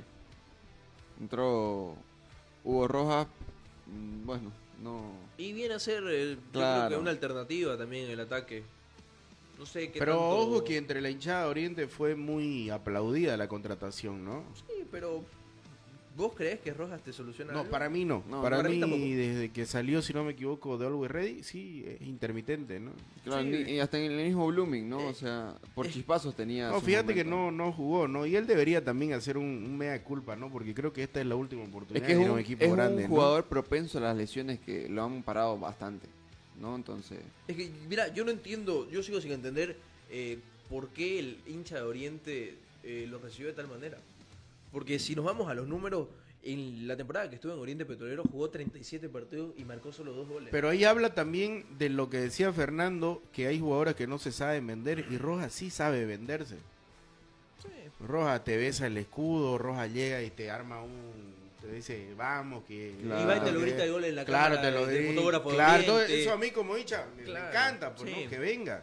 [1.19, 1.95] Entró
[2.63, 3.27] Hugo Rojas.
[3.87, 4.51] mm, Bueno,
[4.81, 5.11] no.
[5.37, 6.89] Y viene a ser, eh, yo creo Claro.
[6.89, 8.63] que una alternativa también en el ataque.
[9.57, 13.35] No sé qué Pero tanto- ojo que entre la hinchada de Oriente fue muy aplaudida
[13.35, 14.43] la contratación, ¿no?
[14.67, 15.23] Sí, pero
[16.19, 17.71] ¿vos crees que Rojas te soluciona No, algo?
[17.71, 18.21] para mí no.
[18.29, 21.43] No, para, para mí mí, desde que salió, si no me equivoco, de Always Ready,
[21.43, 22.91] sí, es intermitente, ¿no?
[23.23, 23.49] Claro, Sí.
[23.65, 25.07] ni- hasta en el mismo Blooming, ¿no?
[25.07, 26.69] O sea, por eh, chispazos tenía.
[26.69, 28.25] No, fíjate que no, no jugó, ¿no?
[28.25, 30.51] Y él debería también hacer un, un mea culpa, ¿no?
[30.51, 32.63] Porque creo que esta es la última Es oportunidad que es de un, un equipo
[32.65, 33.07] es un grande, ¿no?
[33.09, 36.05] jugador propenso a las lesiones que lo han parado bastante,
[36.59, 36.75] ¿no?
[36.75, 37.19] Entonces.
[37.47, 39.77] Es que, mira, yo no entiendo, yo sigo sin entender
[40.11, 40.37] eh,
[40.69, 43.97] por qué el hincha de Oriente eh, lo recibió de tal manera.
[44.71, 46.07] Porque si nos vamos a los números,
[46.43, 50.27] en la temporada que estuvo en Oriente Petrolero jugó 37 partidos y marcó solo dos
[50.27, 50.49] goles.
[50.51, 54.31] Pero ahí habla también de lo que decía Fernando, que hay jugadores que no se
[54.31, 56.55] saben vender y Rojas sí sabe venderse.
[57.61, 57.69] Sí.
[57.99, 61.37] Rojas te besa el escudo, Rojas llega y te arma un...
[61.61, 62.95] Te dice, vamos, que...
[63.03, 63.21] Claro.
[63.21, 65.13] Y va y te lo grita el gol en la Claro, cámara te lo del
[65.13, 68.23] fotógrafo Claro, todo eso a mí como hincha me- encanta, pues, sí.
[68.23, 68.29] ¿no?
[68.29, 68.81] Que venga.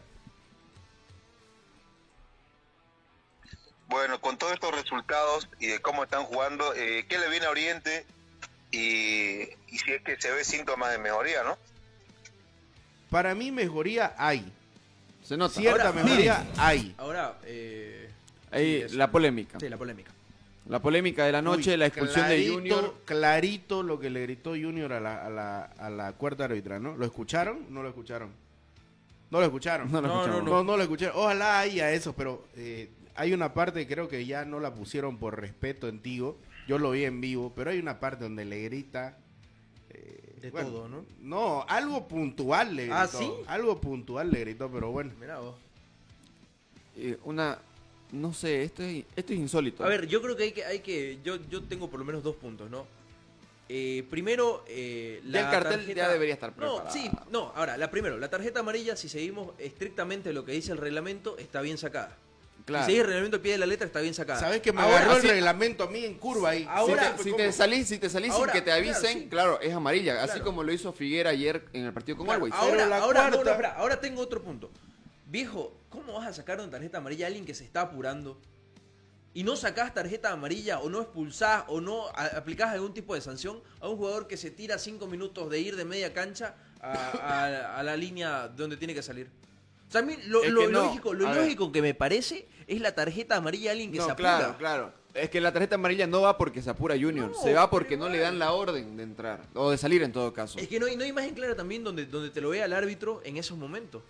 [3.89, 7.51] Bueno, con todos estos resultados y de cómo están jugando, eh, ¿qué le viene a
[7.51, 8.05] Oriente?
[8.73, 11.57] Y, y si es que se ve síntomas de mejoría, ¿no?
[13.11, 14.53] Para mí mejoría hay.
[15.23, 15.55] Se nota.
[15.55, 16.95] Cierta Ahora, mejoría hay.
[16.99, 18.11] Ahora, eh,
[18.51, 19.59] Ahí la polémica.
[19.61, 20.11] sí, la polémica.
[20.69, 22.95] La polémica de la noche, Uy, la expulsión de Junior.
[23.05, 26.97] Clarito lo que le gritó Junior a la, a la, a la cuarta árbitra, ¿no?
[26.97, 27.73] ¿Lo escucharon?
[27.73, 28.31] No lo escucharon.
[29.31, 29.91] No lo escucharon.
[29.93, 30.45] No lo No, escuchamos.
[30.51, 31.17] No, no lo escucharon.
[31.17, 35.41] Ojalá haya eso, pero eh, hay una parte, creo que ya no la pusieron por
[35.41, 36.39] respeto en Tigo.
[36.69, 39.19] Yo lo vi en vivo, pero hay una parte donde le grita.
[39.91, 41.05] eh, De bueno, todo, ¿no?
[41.21, 42.97] No, algo puntual le gritó.
[42.97, 43.31] ¿Ah, sí?
[43.47, 45.13] Algo puntual le gritó, pero bueno.
[45.21, 45.57] Mirá vos.
[46.97, 47.59] Eh, una.
[48.13, 49.85] No sé, esto es, esto es insólito.
[49.85, 52.23] A ver, yo creo que hay que, hay que yo, yo tengo por lo menos
[52.23, 52.87] dos puntos, ¿no?
[53.69, 58.17] Eh, primero, eh, Ya el cartel ya debería estar No, sí, no, ahora, la primero,
[58.17, 62.17] la tarjeta amarilla, si seguimos estrictamente lo que dice el reglamento, está bien sacada.
[62.67, 62.85] Claro.
[62.85, 64.41] Si seguís el reglamento al pie de la letra, está bien sacada.
[64.41, 66.67] ¿Sabes que me Ahora, agarró el reglamento a mí en curva ahí?
[66.69, 67.37] Ahora- si te, si ¿cómo?
[67.45, 69.29] te salís, si te salís Ahora, sin que te claro, avisen, sí.
[69.29, 70.21] claro, es amarilla.
[70.25, 72.55] Así como lo hizo Figuera ayer en el partido con Claro, Always.
[72.55, 74.71] ahora, la ahora, no, no, cuarta- espera, ahora tengo otro punto.
[75.29, 78.37] Viejo, ¿cómo vas a sacar una tarjeta amarilla a alguien que se está apurando?
[79.33, 83.63] Y no sacás tarjeta amarilla o no expulsás o no aplicás algún tipo de sanción
[83.81, 87.79] a un jugador que se tira cinco minutos de ir de media cancha a, a-
[87.79, 89.31] a la línea donde tiene que salir.
[89.89, 91.43] O sea, a mí lo, Es lo que no, lógico, lo a ver.
[91.43, 94.37] lógico que me parece es la tarjeta amarilla a alguien que se apura.
[94.39, 94.93] claro, claro.
[95.15, 97.97] Es que la tarjeta amarilla no va porque se apura Junior, No, se va porque
[97.97, 100.59] no le dan la orden de entrar o de salir en todo caso.
[100.59, 102.73] Es que no hay, no hay imagen clara también donde, donde te lo vea el
[102.75, 104.03] árbitro en esos momentos.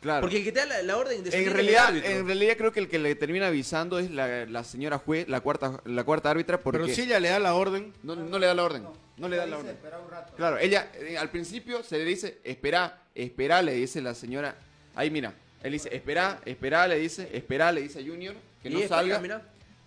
[0.00, 0.22] Claro.
[0.22, 2.10] Porque el que te da la, la orden de salir en es el realidad, árbitro.
[2.10, 5.40] en realidad creo que el que le termina avisando es la, la señora juez, la
[5.42, 8.46] cuarta, la cuarta árbitra, porque Pero si ella le da la orden, no, no le
[8.46, 8.84] da la orden.
[9.20, 9.72] No le da la orden.
[9.72, 10.32] espera un rato.
[10.34, 14.54] Claro, ella eh, al principio se le dice, espera, espera, le dice la señora.
[14.94, 18.78] Ahí mira, él dice, espera, espera, le dice, espera, le dice a Junior, que no
[18.78, 19.18] espera, salga.
[19.18, 19.42] mirá,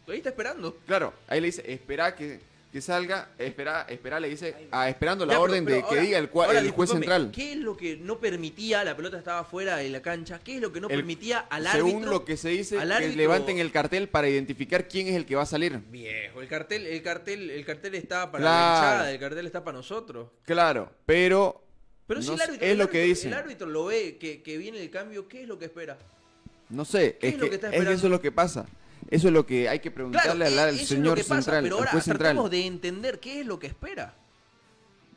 [0.08, 0.78] ahí está esperando.
[0.86, 2.40] Claro, ahí le dice, espera que,
[2.74, 6.18] que salga, espera, espera, le dice, ah, esperando la Ya, orden pero de que diga
[6.18, 7.30] el, cua- ahora, el juez central.
[7.32, 10.62] ¿Qué es lo que no permitía, la pelota estaba fuera de la cancha, qué es
[10.62, 12.12] lo que no El- permitía al Según árbitro?
[12.12, 15.28] lo que se dice, al que árbitro- levanten el cartel para identificar quién es el
[15.28, 15.78] que va a salir.
[15.92, 18.58] Viejo, el cartel, el cartel, el cartel está para Claro.
[18.58, 20.30] la hinchada, el cartel está para nosotros.
[20.44, 21.64] Claro, pero,
[22.08, 23.34] Pero si el árbitro, es lo que dicen.
[23.34, 25.96] El árbitro lo ve, que, que viene el cambio, ¿qué es lo que espera?
[26.70, 28.32] No sé, ¿Qué es, es que, lo que está es que eso es lo que
[28.32, 28.66] pasa.
[29.10, 31.76] Eso es lo que hay que preguntarle al, e- al lo señor pasa, central, pero
[31.76, 32.50] al ahora juez central.
[32.50, 34.16] de entender qué es lo que espera.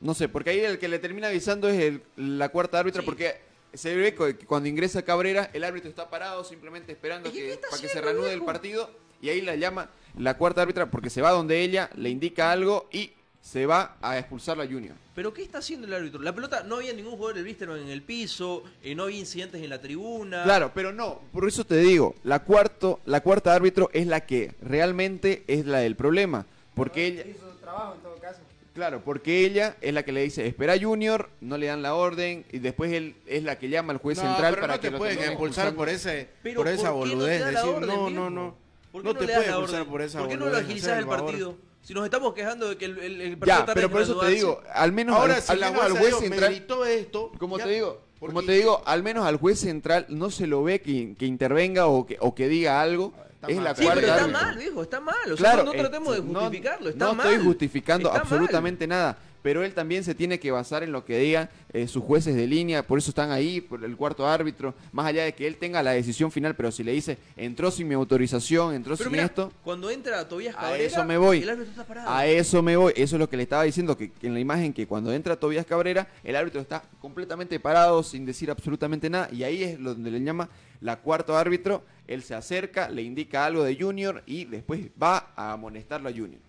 [0.00, 3.06] No sé, porque ahí el que le termina avisando es el- la cuarta árbitra, Sí.
[3.06, 3.36] porque
[3.72, 7.58] se ve que cuando ingresa Cabrera, el árbitro está parado simplemente esperando ¿Y qué que,
[7.70, 8.90] para que se reanude el partido,
[9.22, 12.88] y ahí la llama la cuarta árbitra porque se va donde ella, le indica algo
[12.92, 13.12] y
[13.46, 14.96] se va a expulsar la Junior.
[15.14, 16.20] ¿Pero qué está haciendo el árbitro?
[16.20, 19.62] La pelota, no había ningún jugador del Wisterman en el piso, eh, no había incidentes
[19.62, 20.42] en la tribuna.
[20.42, 24.52] Claro, pero no, por eso te digo, la, cuarto, la cuarta árbitro es la que
[24.60, 26.44] realmente es la del problema,
[26.74, 27.22] porque ella...
[27.24, 28.40] Hizo su trabajo en todo caso.
[28.74, 32.44] Claro, porque ella es la que le dice, espera Junior, no le dan la orden,
[32.50, 34.88] y después él es la que llama al juez no, central pero para no que
[34.88, 37.64] te lo pueden expulsar por ese Pero por esa ¿por qué no boludez, la decir,
[37.70, 38.56] orden, no, no, no.
[38.90, 40.40] ¿Por qué No no, te le das puede la expulsar por esa ¿Por qué no
[40.40, 41.24] lo boludez, agilizás hacer el favor.
[41.26, 41.56] partido?
[41.86, 44.26] Si nos estamos quejando de que el, el, el partido Ya, pero por eso te
[44.30, 46.52] digo, al menos Ahora, al, si al menos al juez central,
[46.88, 50.32] esto, como ya, te digo, porque- como te digo, al menos al juez central no
[50.32, 53.12] se lo ve que, que intervenga o que, o que diga algo.
[53.34, 53.64] Está es mal.
[53.64, 54.42] la Sí, cuarta pero está árbitro.
[54.42, 55.14] mal, viejo, está mal.
[55.26, 57.26] O sea, Claro, no, no tratemos de no- justificarlo, está no mal.
[57.30, 58.22] estoy justificando Está mal.
[58.32, 62.02] absolutamente nada, pero él también se tiene que basar en lo que digan eh, sus
[62.02, 65.46] jueces de línea, por eso están ahí, por el cuarto árbitro, más allá de que
[65.46, 69.08] él tenga la decisión final, pero si le dice, entró sin mi autorización, entró Pero
[69.08, 71.44] sin mira, esto, cuando entra Tobías a Cabrera, eso me voy.
[71.44, 72.10] el árbitro está parado.
[72.10, 74.40] A eso me voy, eso es lo que le estaba diciendo, que, que en la
[74.40, 79.28] imagen que cuando entra Tobías Cabrera, el árbitro está completamente parado, sin decir absolutamente nada,
[79.30, 80.48] y ahí es donde le llama
[80.80, 85.52] la cuarto árbitro, él se acerca, le indica algo de Junior y después va a
[85.52, 86.40] amonestarlo a Junior.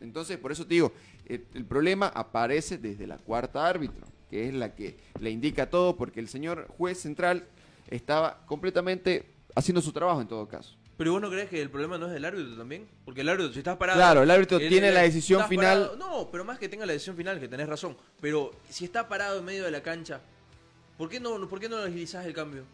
[0.00, 0.92] Entonces, por eso te digo,
[1.28, 5.96] el, el problema aparece desde la cuarta árbitro, que es la que le indica todo,
[5.96, 7.46] porque el señor juez central
[7.90, 10.76] estaba completamente haciendo su trabajo en todo caso.
[10.96, 12.88] Pero vos no crees que el problema no es del árbitro también?
[13.04, 13.98] Porque el árbitro, si estás parado.
[14.00, 15.90] Claro, el árbitro tiene la decisión final.
[15.92, 17.96] parado- no, pero más que tenga la decisión final, que tenés razón.
[18.20, 20.20] Pero si está parado en medio de la cancha,
[20.96, 22.64] ¿por qué no, por qué no agilizás el cambio?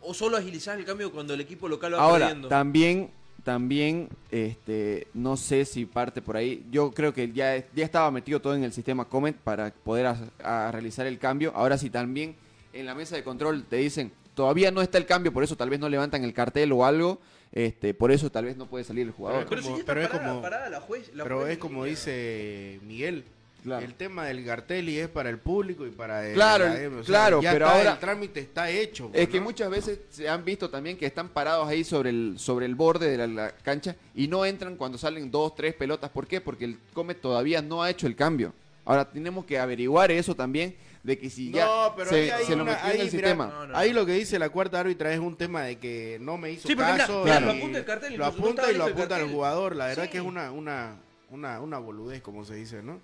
[0.00, 2.48] ¿O solo agilizás el cambio cuando el equipo local va Ahora, perdiendo?
[2.48, 3.10] también,
[3.44, 6.66] también, este, no sé si parte por ahí.
[6.70, 10.66] Yo creo que ya, ya estaba metido todo en el sistema Comet para poder a-
[10.68, 11.52] a realizar el cambio.
[11.54, 12.34] Ahora si también
[12.72, 15.70] en la mesa de control te dicen, todavía no está el cambio, por eso tal
[15.70, 17.20] vez no levantan el cartel o algo,
[17.52, 19.46] este, por eso tal vez no puede salir el jugador.
[19.48, 23.24] Pero, como- es como- parada la juez, la Pero es como dice Miguel.
[23.62, 23.84] Claro.
[23.84, 27.02] El tema del cartel y es para el público y para el, Claro, la- o
[27.02, 29.10] sea, claro, ya pero está, ahora- el trámite está hecho.
[29.12, 29.44] Es que ¿no?
[29.44, 33.10] muchas veces se han visto también que están parados ahí sobre el, sobre el borde
[33.10, 36.08] de la, la cancha y no entran cuando salen dos, tres pelotas.
[36.10, 36.40] ¿Por qué?
[36.40, 38.54] Porque el Comet todavía no ha hecho el cambio.
[38.84, 42.80] Ahora tenemos que averiguar eso también, de que si ya No, pero se, lo metió
[42.80, 43.46] en ahí, el mira, sistema.
[43.48, 43.96] No, no, Ahí no.
[44.00, 46.74] lo que dice la cuarta árbitra es un tema de que no me hizo Sí,
[46.74, 47.22] mira, caso.
[47.24, 49.76] mira, lo apunta el cartel, Lo apunta y lo listo el apunta al jugador.
[49.76, 50.10] La verdad Sí.
[50.10, 50.96] que es una, una,
[51.28, 53.00] una, una boludez, como se dice, ¿no?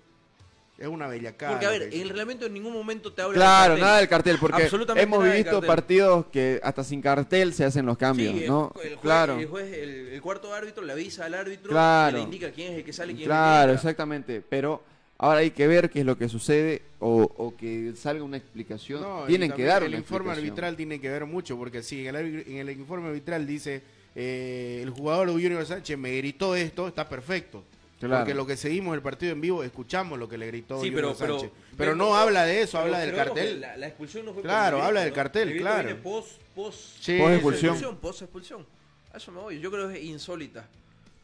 [0.77, 1.53] Es una bellacada.
[1.53, 4.37] Porque, a ver, el reglamento en ningún momento te habla Claro, del nada del cartel,
[4.39, 8.73] porque Absolutamente hemos visto partidos que hasta sin cartel se hacen los cambios, Sí, ¿no?
[8.83, 12.17] el, juez, claro, el, juez- el- el cuarto árbitro le avisa al árbitro Claro.
[12.17, 13.89] y le indica quién es el que sale y quién claro, es el que entra.
[13.91, 14.43] exactamente.
[14.49, 14.83] Pero
[15.17, 19.01] ahora hay que ver qué es lo que sucede o, o que salga una explicación.
[19.01, 20.45] No, Tienen que dar El una informe explicación.
[20.51, 23.81] arbitral tiene que ver mucho, porque si en el, en el informe arbitral dice
[24.13, 27.63] eh, el jugador Junior Sánchez me gritó esto, está perfecto.
[27.99, 28.17] Claro.
[28.17, 31.15] Porque lo que seguimos el partido en vivo, escuchamos lo que le gritó Sí, pero,
[31.17, 31.51] pero, Sánchez.
[31.53, 33.61] Pero, pero- no habla de eso, habla del cartel.
[33.61, 35.83] La, la expulsión no fue Claro, habla del cartel, El claro.
[35.87, 37.97] viene Post, post, Sí, Post sí, expulsión.
[37.97, 38.65] Post expulsión.
[39.13, 39.59] A eso me voy.
[39.61, 40.67] Yo creo que es insólita.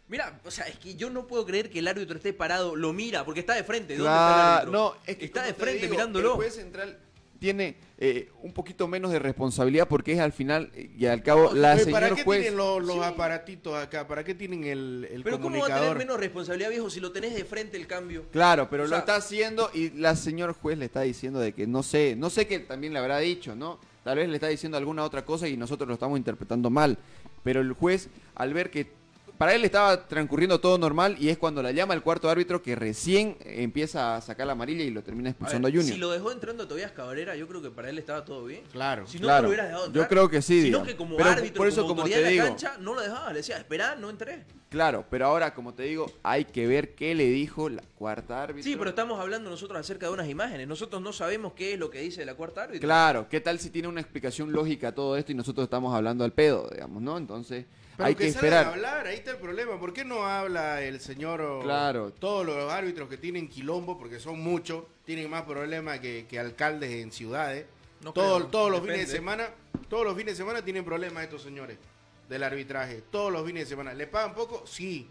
[0.08, 2.92] Mira, o sea, es que yo no puedo creer que el árbitro esté parado, lo
[2.94, 3.96] mira, porque está de frente.
[3.98, 4.72] ¿Dónde está el árbitro?
[4.72, 6.30] no, es que está de te frente digo, mirándolo.
[6.32, 6.98] El juez central
[7.42, 11.52] tiene eh, un poquito menos de responsabilidad porque es al final eh, y al cabo
[11.56, 12.42] la Oye, señor ¿Para qué juez.
[12.42, 14.08] tienen los, los aparatitos acá?
[14.08, 15.98] ¿Para qué tienen el, el Pero ¿cómo va a tener comunicador?
[15.98, 18.26] menos responsabilidad, viejo, si lo tenés de frente el cambio?
[18.32, 21.54] Claro, pero O lo sea- está haciendo y la señor juez le está diciendo de
[21.54, 23.80] que no sé, no sé qué también le habrá dicho, ¿no?
[24.04, 27.00] Tal vez le está diciendo alguna otra cosa y nosotros lo estamos interpretando mal.
[27.44, 28.92] Pero el juez, al ver que
[29.42, 32.76] para él estaba transcurriendo todo normal y es cuando la llama el cuarto árbitro que
[32.76, 35.96] recién empieza a sacar la amarilla y lo termina A expulsando ver, a Junior.
[35.96, 38.64] Si lo dejó entrando Tobías Cabrera, yo creo que para él estaba todo bien.
[38.72, 39.08] Claro.
[39.08, 40.88] Si no Claro, lo hubieras dejado yo creo que sí, Sino digamos.
[40.90, 43.30] que como Pero árbitro, por eso, como te de la digo- cancha, no lo dejaba.
[43.34, 44.46] Le decía, esperá, no entré.
[44.70, 48.64] Claro, pero ahora, como te digo, hay que ver qué le dijo la cuarta árbitro.
[48.72, 50.68] Sí, pero estamos hablando nosotros acerca de unas imágenes.
[50.68, 52.88] Nosotros no sabemos qué es lo que dice la cuarta árbitro.
[52.88, 56.24] Claro, ¿qué tal si tiene una explicación lógica a todo esto y nosotros estamos hablando
[56.24, 57.18] al pedo, digamos, ¿no?
[57.18, 57.66] Entonces,
[57.98, 58.66] Pero hay que, que esperar.
[58.66, 59.80] a hablar, ahí está el problema.
[59.80, 62.12] ¿Por qué no habla el señor o Claro.
[62.12, 66.92] todos los árbitros que tienen quilombo, porque son muchos, tienen más problemas que, que alcaldes
[66.92, 67.66] en ciudades?
[68.02, 68.94] No Todo- creo, todos los depende.
[69.04, 69.50] fines de semana,
[69.90, 71.78] todos los fines de semana tienen problemas estos señores
[72.28, 73.04] del arbitraje.
[73.12, 73.94] Todos los fines de semana.
[73.94, 74.66] ¿Le pagan poco?
[74.66, 75.08] Sí.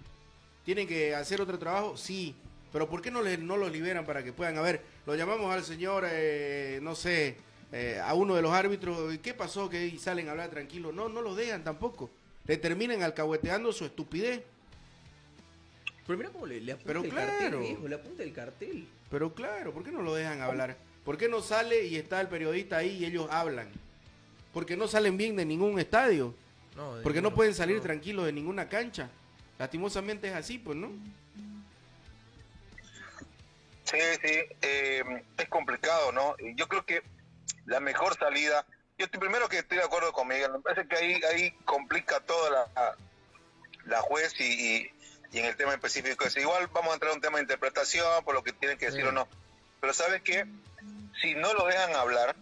[0.64, 1.96] ¿Tienen que hacer otro trabajo?
[1.96, 2.34] Sí.
[2.72, 4.56] Pero ¿por qué no, le, no los liberan para que puedan?
[4.58, 7.36] A ver, lo llamamos al señor, eh, no sé,
[7.72, 9.16] eh, a uno de los árbitros.
[9.18, 9.68] ¿Qué pasó?
[9.68, 10.92] Que salen a hablar tranquilo.
[10.92, 12.10] No, no los dejan tampoco.
[12.46, 14.42] Le terminan alcahueteando su estupidez.
[16.06, 17.28] Pero mira cómo le, le apunta Pero el claro.
[17.30, 17.88] cartel, viejo.
[17.88, 18.88] Le apunta el cartel.
[19.10, 20.76] Pero claro, ¿por qué no lo dejan hablar?
[21.04, 23.68] ¿Por qué no sale y está el periodista ahí y ellos hablan?
[24.52, 26.34] Porque no salen bien de ningún estadio.
[26.76, 27.82] No, de Porque no pueden salir no.
[27.82, 29.08] tranquilos de ninguna cancha.
[29.58, 30.90] Lastimosamente es así, pues, ¿no?
[33.84, 35.02] Sí, sí, eh,
[35.36, 36.36] es complicado, ¿no?
[36.54, 37.02] Yo creo que
[37.66, 38.64] la mejor salida,
[39.00, 42.20] yo estoy primero que estoy de acuerdo con Miguel, me parece que ahí, ahí complica
[42.20, 42.96] toda la,
[43.86, 44.90] la juez y, y,
[45.32, 48.22] y en el tema específico es igual vamos a entrar a un tema de interpretación
[48.24, 49.06] por lo que tienen que decir Sí.
[49.08, 49.26] o no,
[49.80, 50.44] pero sabes qué,
[51.22, 52.36] si no lo dejan hablar,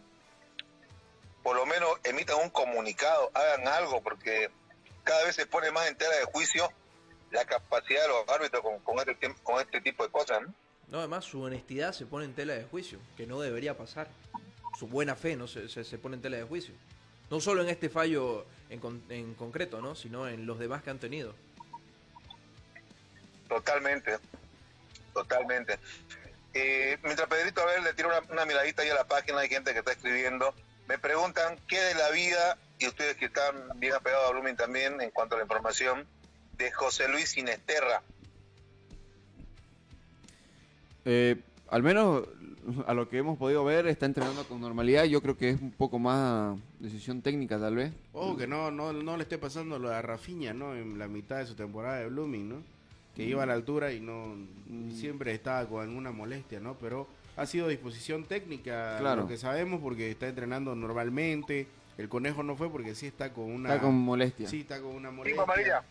[1.44, 4.50] por lo menos emitan un comunicado, hagan algo, porque
[5.04, 6.68] cada vez se pone más en tela de juicio
[7.30, 10.42] la capacidad de los árbitros con, con este, con este tipo de cosas.
[10.42, 10.52] ¿no?
[10.88, 14.09] No, además su honestidad se pone en tela de juicio, que no debería pasar.
[14.79, 16.74] Su buena fe no se, se, se pone en tela de juicio.
[17.31, 19.95] No solo en este fallo en, con- en concreto, ¿no?
[19.95, 21.35] Sino en los demás que han tenido.
[23.49, 24.18] Totalmente,
[25.12, 25.79] totalmente.
[26.55, 29.49] Eh, mientras Pedrito a ver le tiro una, una miradita ahí a la página, hay
[29.49, 30.55] gente que está escribiendo.
[30.87, 35.01] Me preguntan qué de la vida, y ustedes que están bien apegados a Blooming también
[35.01, 36.07] en cuanto a la información,
[36.57, 38.03] de José Luis Sinesterra.
[41.05, 41.37] Eh,
[41.68, 42.26] al menos
[42.86, 45.04] a lo que hemos podido ver, está entrenando con normalidad.
[45.04, 47.92] Yo creo que es un poco más decisión técnica, tal vez.
[48.12, 50.74] Ojo que no, no, no le esté pasando lo de Rafiña, ¿no?
[50.74, 52.56] En la mitad de su temporada de Blooming, ¿no?
[53.14, 54.34] Que iba a la altura y no
[54.70, 56.74] y siempre estaba con alguna molestia, ¿no?
[56.74, 59.22] Pero ha sido disposición técnica, Claro.
[59.22, 61.66] lo que sabemos, porque está entrenando normalmente.
[61.96, 63.70] El conejo no fue porque sí está con una...
[63.74, 64.48] Está con molestia.
[64.48, 65.42] Sí, está con una molestia.
[65.42, 65.84] amarillas.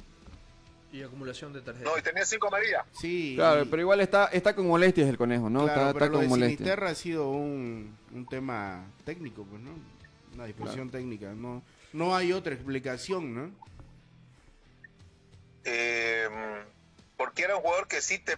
[0.91, 1.91] Y acumulación de tarjetas.
[1.91, 2.83] No, y tenía cinco amarillas.
[2.93, 3.33] Sí.
[3.35, 5.63] Claro, y- pero igual está, está con molestias el conejo, ¿no?
[5.65, 6.57] Claro, está pero está lo con de molestias.
[6.59, 9.71] Sinisterra ha sido un, un tema técnico, pues, ¿no?
[10.33, 11.33] Una disposición técnica.
[11.33, 11.61] No,
[11.93, 13.51] no hay otra explicación, ¿no?
[15.65, 16.27] Eh,
[17.17, 18.37] porque era un jugador que sí te,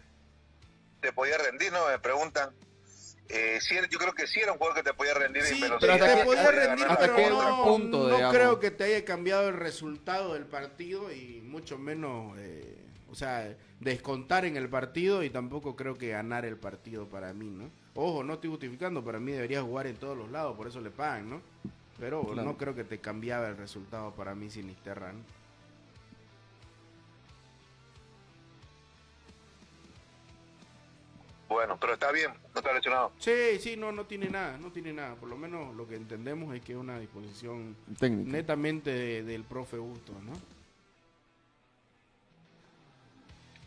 [1.01, 1.87] te podía rendir, ¿no?
[1.87, 2.49] Me preguntan.
[3.29, 5.61] Eh, sí, yo creo que sí era un jugador que te podía rendir en Sí,
[5.61, 5.97] velocidad.
[5.99, 8.33] pero te podía rendir, pero no, punto, no digamos.
[8.35, 12.75] creo que te haya cambiado el resultado del partido y mucho menos, eh,
[13.11, 17.49] o sea, descontar en el partido y tampoco creo que ganar el partido para mí,
[17.49, 17.69] ¿no?
[17.93, 20.89] Ojo, no estoy justificando, para mí debería jugar en todos los lados, por eso le
[20.89, 21.41] pagan, ¿no?
[21.99, 22.43] Pero Claro.
[22.43, 25.19] no creo que te cambiaba el resultado para mí Sinisterra, ¿no?
[31.49, 33.11] Bueno, pero está bien, no está lesionado.
[33.19, 35.15] Sí, sí, no, no tiene nada, no tiene nada.
[35.15, 38.31] Por lo menos lo que entendemos es que es una disposición Técnica.
[38.31, 40.33] netamente de- del profe Bustos, ¿no?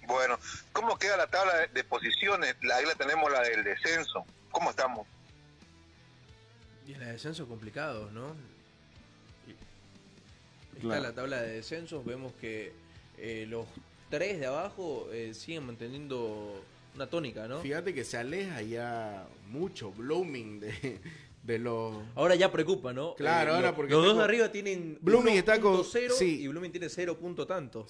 [0.07, 0.39] Bueno,
[0.73, 2.57] ¿cómo queda la tabla de, de posiciones?
[2.63, 4.25] La, ahí la tenemos, la del descenso.
[4.51, 5.07] ¿Cómo estamos?
[6.87, 8.35] Y en el descenso complicado, ¿no?
[10.77, 12.73] Está la tabla de descensos, vemos que
[13.19, 13.67] eh, los
[14.11, 16.65] tres de abajo eh, siguen manteniendo
[16.95, 17.61] una tónica, ¿no?
[17.61, 21.01] Fíjate que se aleja ya mucho Blooming de,
[21.43, 21.97] de los...
[22.15, 23.15] Ahora ya preocupa, ¿no?
[23.15, 26.11] Claro, Eh, ahora lo- porque los dos de con- arriba tienen Blooming está con- 1.0
[26.13, 26.43] sí.
[26.43, 27.87] y Blooming tiene 0 punto tanto.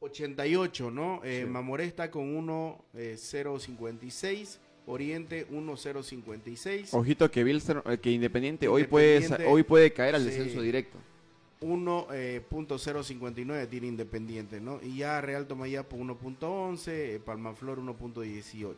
[0.00, 1.20] 0.88, ¿no?
[1.24, 1.50] Eh, Sí.
[1.50, 9.62] Mamoré está con 1.056, Oriente 1.056, Ojito que Bilster- eh, que Independiente, hoy puede hoy
[9.62, 10.28] puede caer al sí.
[10.30, 10.96] descenso directo.
[11.60, 14.80] 1.059 tiene Independiente, ¿no?
[14.82, 18.74] Y ya Real Tomayapo 1.11, eh, Palmaflor 1.18.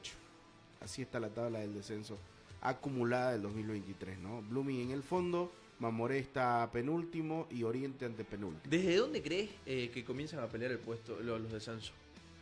[0.80, 2.18] Así está la tabla del descenso
[2.61, 4.43] acumulada del 2023, ¿no?
[4.43, 8.62] Blooming en el fondo, Mamoré está penúltimo y Oriente antepenúltimo.
[8.70, 11.93] ¿Desde dónde crees eh, que comienzan a pelear el puesto, lo- los, descensos?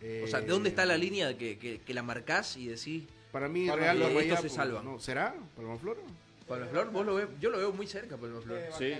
[0.02, 3.04] Eh, O sea, ¿de dónde está la línea que, que, que la marcás y decís,
[3.32, 4.82] Para mí Palma Real Tomayapo, esto se salva?
[4.82, 4.98] ¿no?
[5.00, 5.34] ¿Será?
[5.56, 5.98] ¿Palmaflor?
[6.46, 6.90] Pablo Flor?
[6.90, 7.28] ¿Vos lo ves?
[7.40, 8.58] Yo lo veo muy cerca, Pablo Flor.
[8.58, 8.92] Eh, Sí.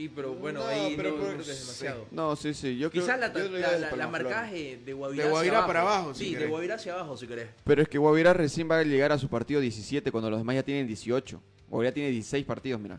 [0.00, 2.06] Y pero bueno, No, ahí pero no, por- creo que es demasiado.
[2.10, 5.58] No, sí, sí, yo creo Quizás la, yo la, la, marcaje de Guavirá, De Guavirá
[5.58, 6.46] hacia para abajo, si sí, de.
[6.46, 7.48] Guavirá hacia abajo, si querés.
[7.64, 10.54] Pero es que Guavirá recién va a llegar a su partido 17 cuando los demás
[10.56, 11.38] ya tienen 18.
[11.68, 12.98] Guavirá tiene 16 partidos, mira.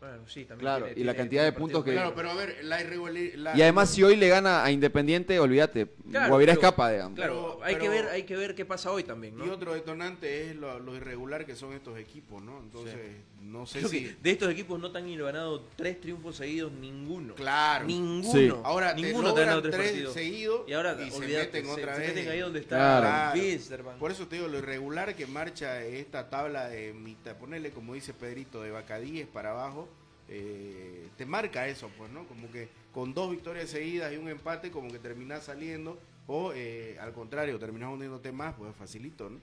[0.00, 2.34] Bueno, sí, también Claro, tiene- y la tiene- cantidad de puntos que- Claro, pero a
[2.34, 3.54] ver, la irregularidad...
[3.54, 7.16] Y además si hoy le gana a Independiente, olvídate, Claro, Guavirá pero- escapa, digamos.
[7.16, 9.44] Claro, Pero- hay, que ver, hay que ver qué pasa hoy también, ¿no?
[9.44, 12.60] Y otro detonante es lo, lo irregular que son estos equipos, ¿no?
[12.60, 12.96] Entonces,
[13.42, 14.00] no sé Creo si...
[14.04, 17.34] que de estos equipos no te han ganado tres triunfos seguidos, ninguno.
[17.34, 17.86] Claro.
[17.86, 18.32] Ninguno.
[18.32, 18.50] Sí.
[18.64, 20.14] Ahora ninguno te te ha ganado logran tres, tres partidos.
[20.14, 22.76] seguidos y ahora y se olvídate, meten otra se vez meten en- ahí donde está
[22.76, 23.98] Claro.
[23.98, 28.12] Por eso te digo, lo irregular que marcha esta tabla de mitad, ponerle como dice
[28.14, 29.88] Pedrito, de Bacadíes para abajo,
[30.28, 32.26] eh, te marca eso, pues, ¿no?
[32.28, 36.96] Como que con dos victorias seguidas y un empate, como que terminás saliendo, o eh,
[37.00, 39.38] al contrario, terminás hundiéndote más, pues facilito, ¿no?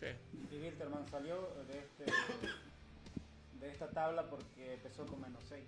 [0.00, 0.06] Sí.
[0.50, 1.34] Y Wilterman salió
[1.68, 2.12] de, este,
[3.62, 5.62] de esta tabla porque empezó con menos 6.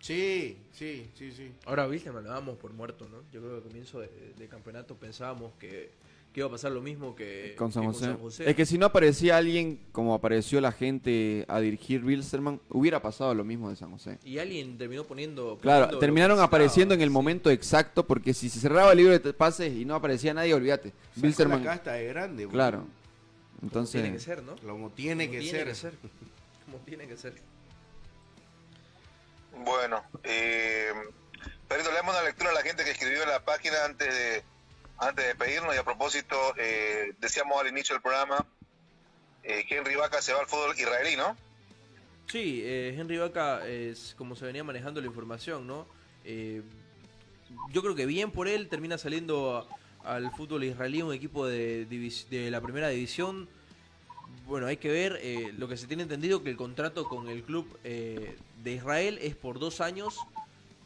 [0.00, 1.52] Sí, sí, sí, sí.
[1.64, 3.18] Ahora Wilstermann lo dábamos por muerto, ¿no?
[3.32, 5.92] Yo creo que al comienzo de, de campeonato pensábamos que,
[6.32, 8.50] que iba a pasar lo mismo que con San que José.
[8.50, 13.32] Es que si no aparecía alguien como apareció la gente a dirigir Wilstermann, hubiera pasado
[13.32, 14.18] lo mismo de San José.
[14.24, 15.58] Y alguien terminó poniendo...
[15.58, 19.32] Claro, poniendo terminaron apareciendo en el momento exacto, porque si se cerraba el libro de
[19.32, 20.92] pases y no aparecía nadie, olvídate.
[21.22, 22.86] Wilstermann, la casta de grande, claro.
[23.62, 24.56] Entonces, tiene que ser, ¿no?
[24.56, 25.68] Como tiene Como que tiene ser.
[25.68, 25.94] que ser.
[26.72, 27.34] Como tiene que ser.
[29.62, 30.90] Bueno, eh,
[31.68, 34.42] Perito, le damos una lectura a la gente que escribió en la página antes de,
[34.96, 38.46] antes de pedirnos y a propósito, eh, decíamos al inicio del programa,
[39.42, 41.36] eh, Henry Vaca se va al fútbol israelí, ¿no?
[42.28, 45.86] Sí, eh, Henry Vaca, es como se venía manejando la información, ¿no?
[46.24, 46.62] Eh,
[47.70, 49.68] yo creo que bien por él, termina saliendo
[50.04, 53.48] a- al fútbol israelí, un equipo de, de la primera división.
[54.52, 57.42] Bueno, hay que ver eh, lo que se tiene entendido que el contrato con el
[57.42, 60.18] club eh, de Israel es por dos años.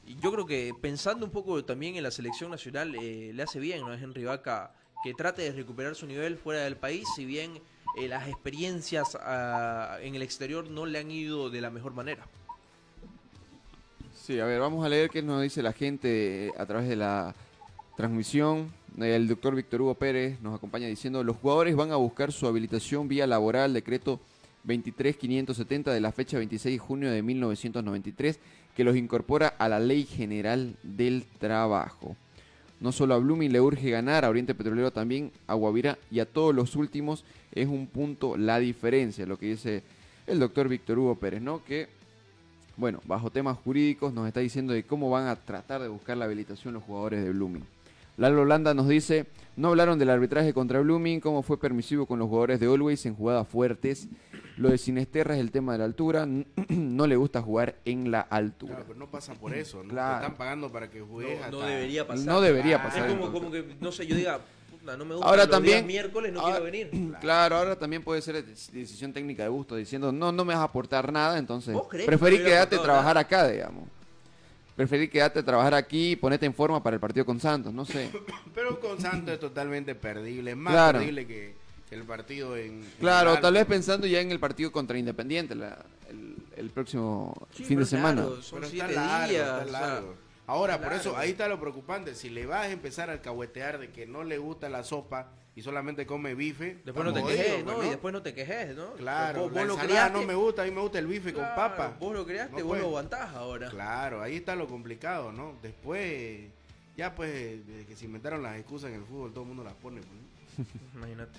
[0.07, 3.59] Y yo creo que pensando un poco también en la selección nacional, eh, le hace
[3.59, 3.89] bien ¿no?
[3.89, 4.71] a Henry Vaca
[5.03, 7.61] que trate de recuperar su nivel fuera del país, si bien
[7.97, 12.25] eh, las experiencias ah, en el exterior no le han ido de la mejor manera.
[14.15, 17.35] Sí, a ver, vamos a leer qué nos dice la gente a través de la
[17.97, 18.73] transmisión.
[18.99, 23.09] El doctor Víctor Hugo Pérez nos acompaña diciendo, los jugadores van a buscar su habilitación
[23.09, 24.21] vía laboral, decreto
[24.65, 28.39] 23570 de la fecha 26 de junio de 1993,
[28.75, 32.17] que los incorpora a la Ley General del Trabajo.
[32.81, 36.27] No solo a Blooming le urge ganar, a Oriente Petrolero también, a Guavirá y a
[36.27, 39.83] todos los últimos es un punto la diferencia, lo que dice
[40.27, 41.63] el doctor Víctor Hugo Pérez, ¿no?
[41.65, 41.89] Que
[42.79, 46.25] bueno, bajo temas jurídicos nos está diciendo de cómo van a tratar de buscar la
[46.25, 47.76] habilitación los jugadores de Blooming.
[48.17, 52.29] Lalo Holanda nos dice, no hablaron del arbitraje contra Blooming, cómo fue permisivo con los
[52.29, 54.09] jugadores de Always en jugadas fuertes.
[54.57, 56.27] Lo de Sinesterra es el tema de la altura,
[56.69, 58.73] no le gusta jugar en la altura.
[58.77, 59.91] Claro, pero no pasa por eso, ¿no?
[59.91, 60.19] Claro.
[60.19, 62.27] Te están pagando para que juegues No, no hasta- debería pasar.
[62.27, 63.09] No debería Es pasar.
[63.09, 63.39] como, entonces.
[63.41, 64.41] como que, no sé, yo diga,
[64.71, 67.17] puta, no me gusta Ahora los también- días miércoles, no ahora- quiero venir.
[67.21, 70.63] Claro, ahora también puede ser de- decisión técnica de gusto, diciendo, no, no me vas
[70.63, 73.85] a aportar nada, entonces ¿Vos creés que preferí quedarte a trabajar acá, digamos.
[74.77, 77.85] Preferí quedarte a trabajar aquí y ponerte en forma para el partido con Santos, no
[77.87, 78.11] sé.
[78.55, 80.99] Pero con Santos es totalmente perdible, es más Claro.
[80.99, 81.55] perdible que,
[81.89, 82.85] que el partido en...
[83.01, 85.79] Claro, tal vez pensando ya en el partido contra Independiente la-
[86.11, 88.23] el, el próximo Sí, fin pero de semana.
[88.43, 89.67] son Pero siete está largo, días.
[89.67, 90.03] está o sea,
[90.47, 92.15] Ahora, por eso, ahí está lo preocupante.
[92.15, 95.63] Si le vas a empezar a alcahuetear de que no le gusta la sopa y
[95.63, 97.75] solamente come bife, Después no te quejes, ¿no?
[97.75, 98.93] pues, Y después no te quejes, ¿no?
[98.93, 100.13] Claro, vos, la vos lo creaste.
[100.21, 101.97] no me gusta, a mí me gusta el bife con papa.
[101.99, 103.69] Vos lo creaste, No vos lo aguantás ahora.
[103.71, 105.55] Claro, ahí está lo complicado, ¿no?
[105.63, 106.43] Después,
[106.97, 109.75] ya pues, desde que se inventaron las excusas en el fútbol, todo el mundo las
[109.75, 110.01] pone.
[110.01, 110.81] pues, ¿no?
[111.01, 111.39] Imagínate.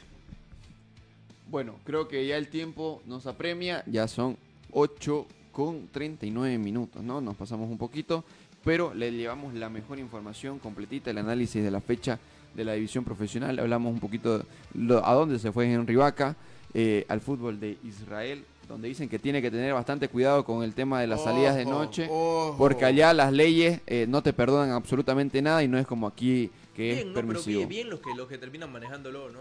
[1.49, 4.37] Bueno, creo que ya el tiempo nos apremia, ya son
[4.71, 7.21] 8 con 39 minutos, ¿no?
[7.21, 8.25] Nos pasamos un poquito,
[8.67, 12.19] pero le llevamos la mejor información completita, el análisis de la fecha
[12.53, 16.35] de la división profesional, hablamos un poquito de lo- a dónde se fue Henry Vaca,
[16.73, 20.73] eh, al fútbol de Israel, donde dicen que tiene que tener bastante cuidado con el
[20.73, 22.55] tema de las salidas de noche, ojo.
[22.57, 26.51] porque allá las leyes eh, no te perdonan absolutamente nada y no es como aquí
[26.75, 27.57] que Bien, es no, pero permisivo.
[27.59, 29.39] bien, bien los que los que terminan manejándolo, ¿no?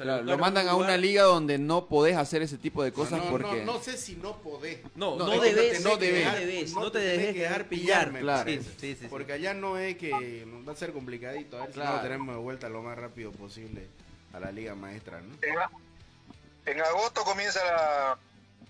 [0.00, 3.18] Sea, Claro, lo mandan a una liga donde no podés hacer ese tipo de cosas
[3.18, 3.64] no, no, porque...
[3.66, 4.78] no, sé si no podés.
[4.94, 6.32] No, No, no, es que debes, no no debes.
[6.40, 7.98] debes, no, te te dejes tenés que dejar dejar pillar.
[8.06, 8.50] pillarme, claro.
[8.50, 9.06] Sí, sí, sí, sí.
[9.10, 11.90] Porque allá no es que va a ser complicadito, a ver si Claro.
[11.90, 13.86] no lo tenemos de vuelta lo más rápido posible
[14.32, 15.34] a la liga maestra, ¿no?
[16.64, 18.18] En, agosto comienza la,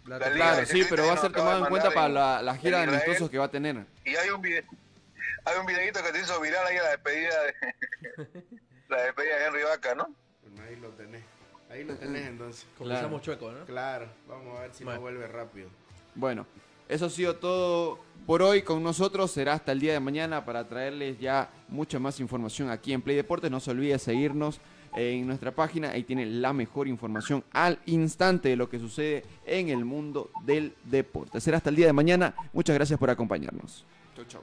[0.07, 2.57] La- la liga Claro, sí, pero va a ser tomado en cuenta para la, la
[2.57, 3.85] gira de amistosos que va a tener.
[4.05, 4.65] Y hay un video,
[5.45, 7.55] hay un videito que te hizo viral ahí a la despedida de
[8.89, 10.13] la despedida de Henry Vaca, ¿no?
[10.55, 11.23] Bueno, ahí lo tenés.
[11.71, 12.67] Ahí lo tenés entonces.
[12.77, 13.65] Comenzamos chueco, ¿no?
[13.65, 14.97] Claro, vamos a ver si Bueno.
[14.99, 15.69] no vuelve rápido.
[16.15, 16.47] Bueno,
[16.89, 19.31] eso ha sido todo por hoy con nosotros.
[19.31, 23.17] Será hasta el día de mañana para traerles ya mucha más información aquí en Play
[23.17, 23.51] Deportes.
[23.51, 24.61] No se olvide seguirnos
[24.97, 25.91] en nuestra página.
[25.91, 30.75] Ahí tiene la mejor información al instante de lo que sucede en el mundo del
[30.85, 31.41] deporte.
[31.41, 32.35] Será hasta el día de mañana.
[32.53, 33.85] Muchas gracias por acompañarnos.
[34.17, 34.43] Chau, chau.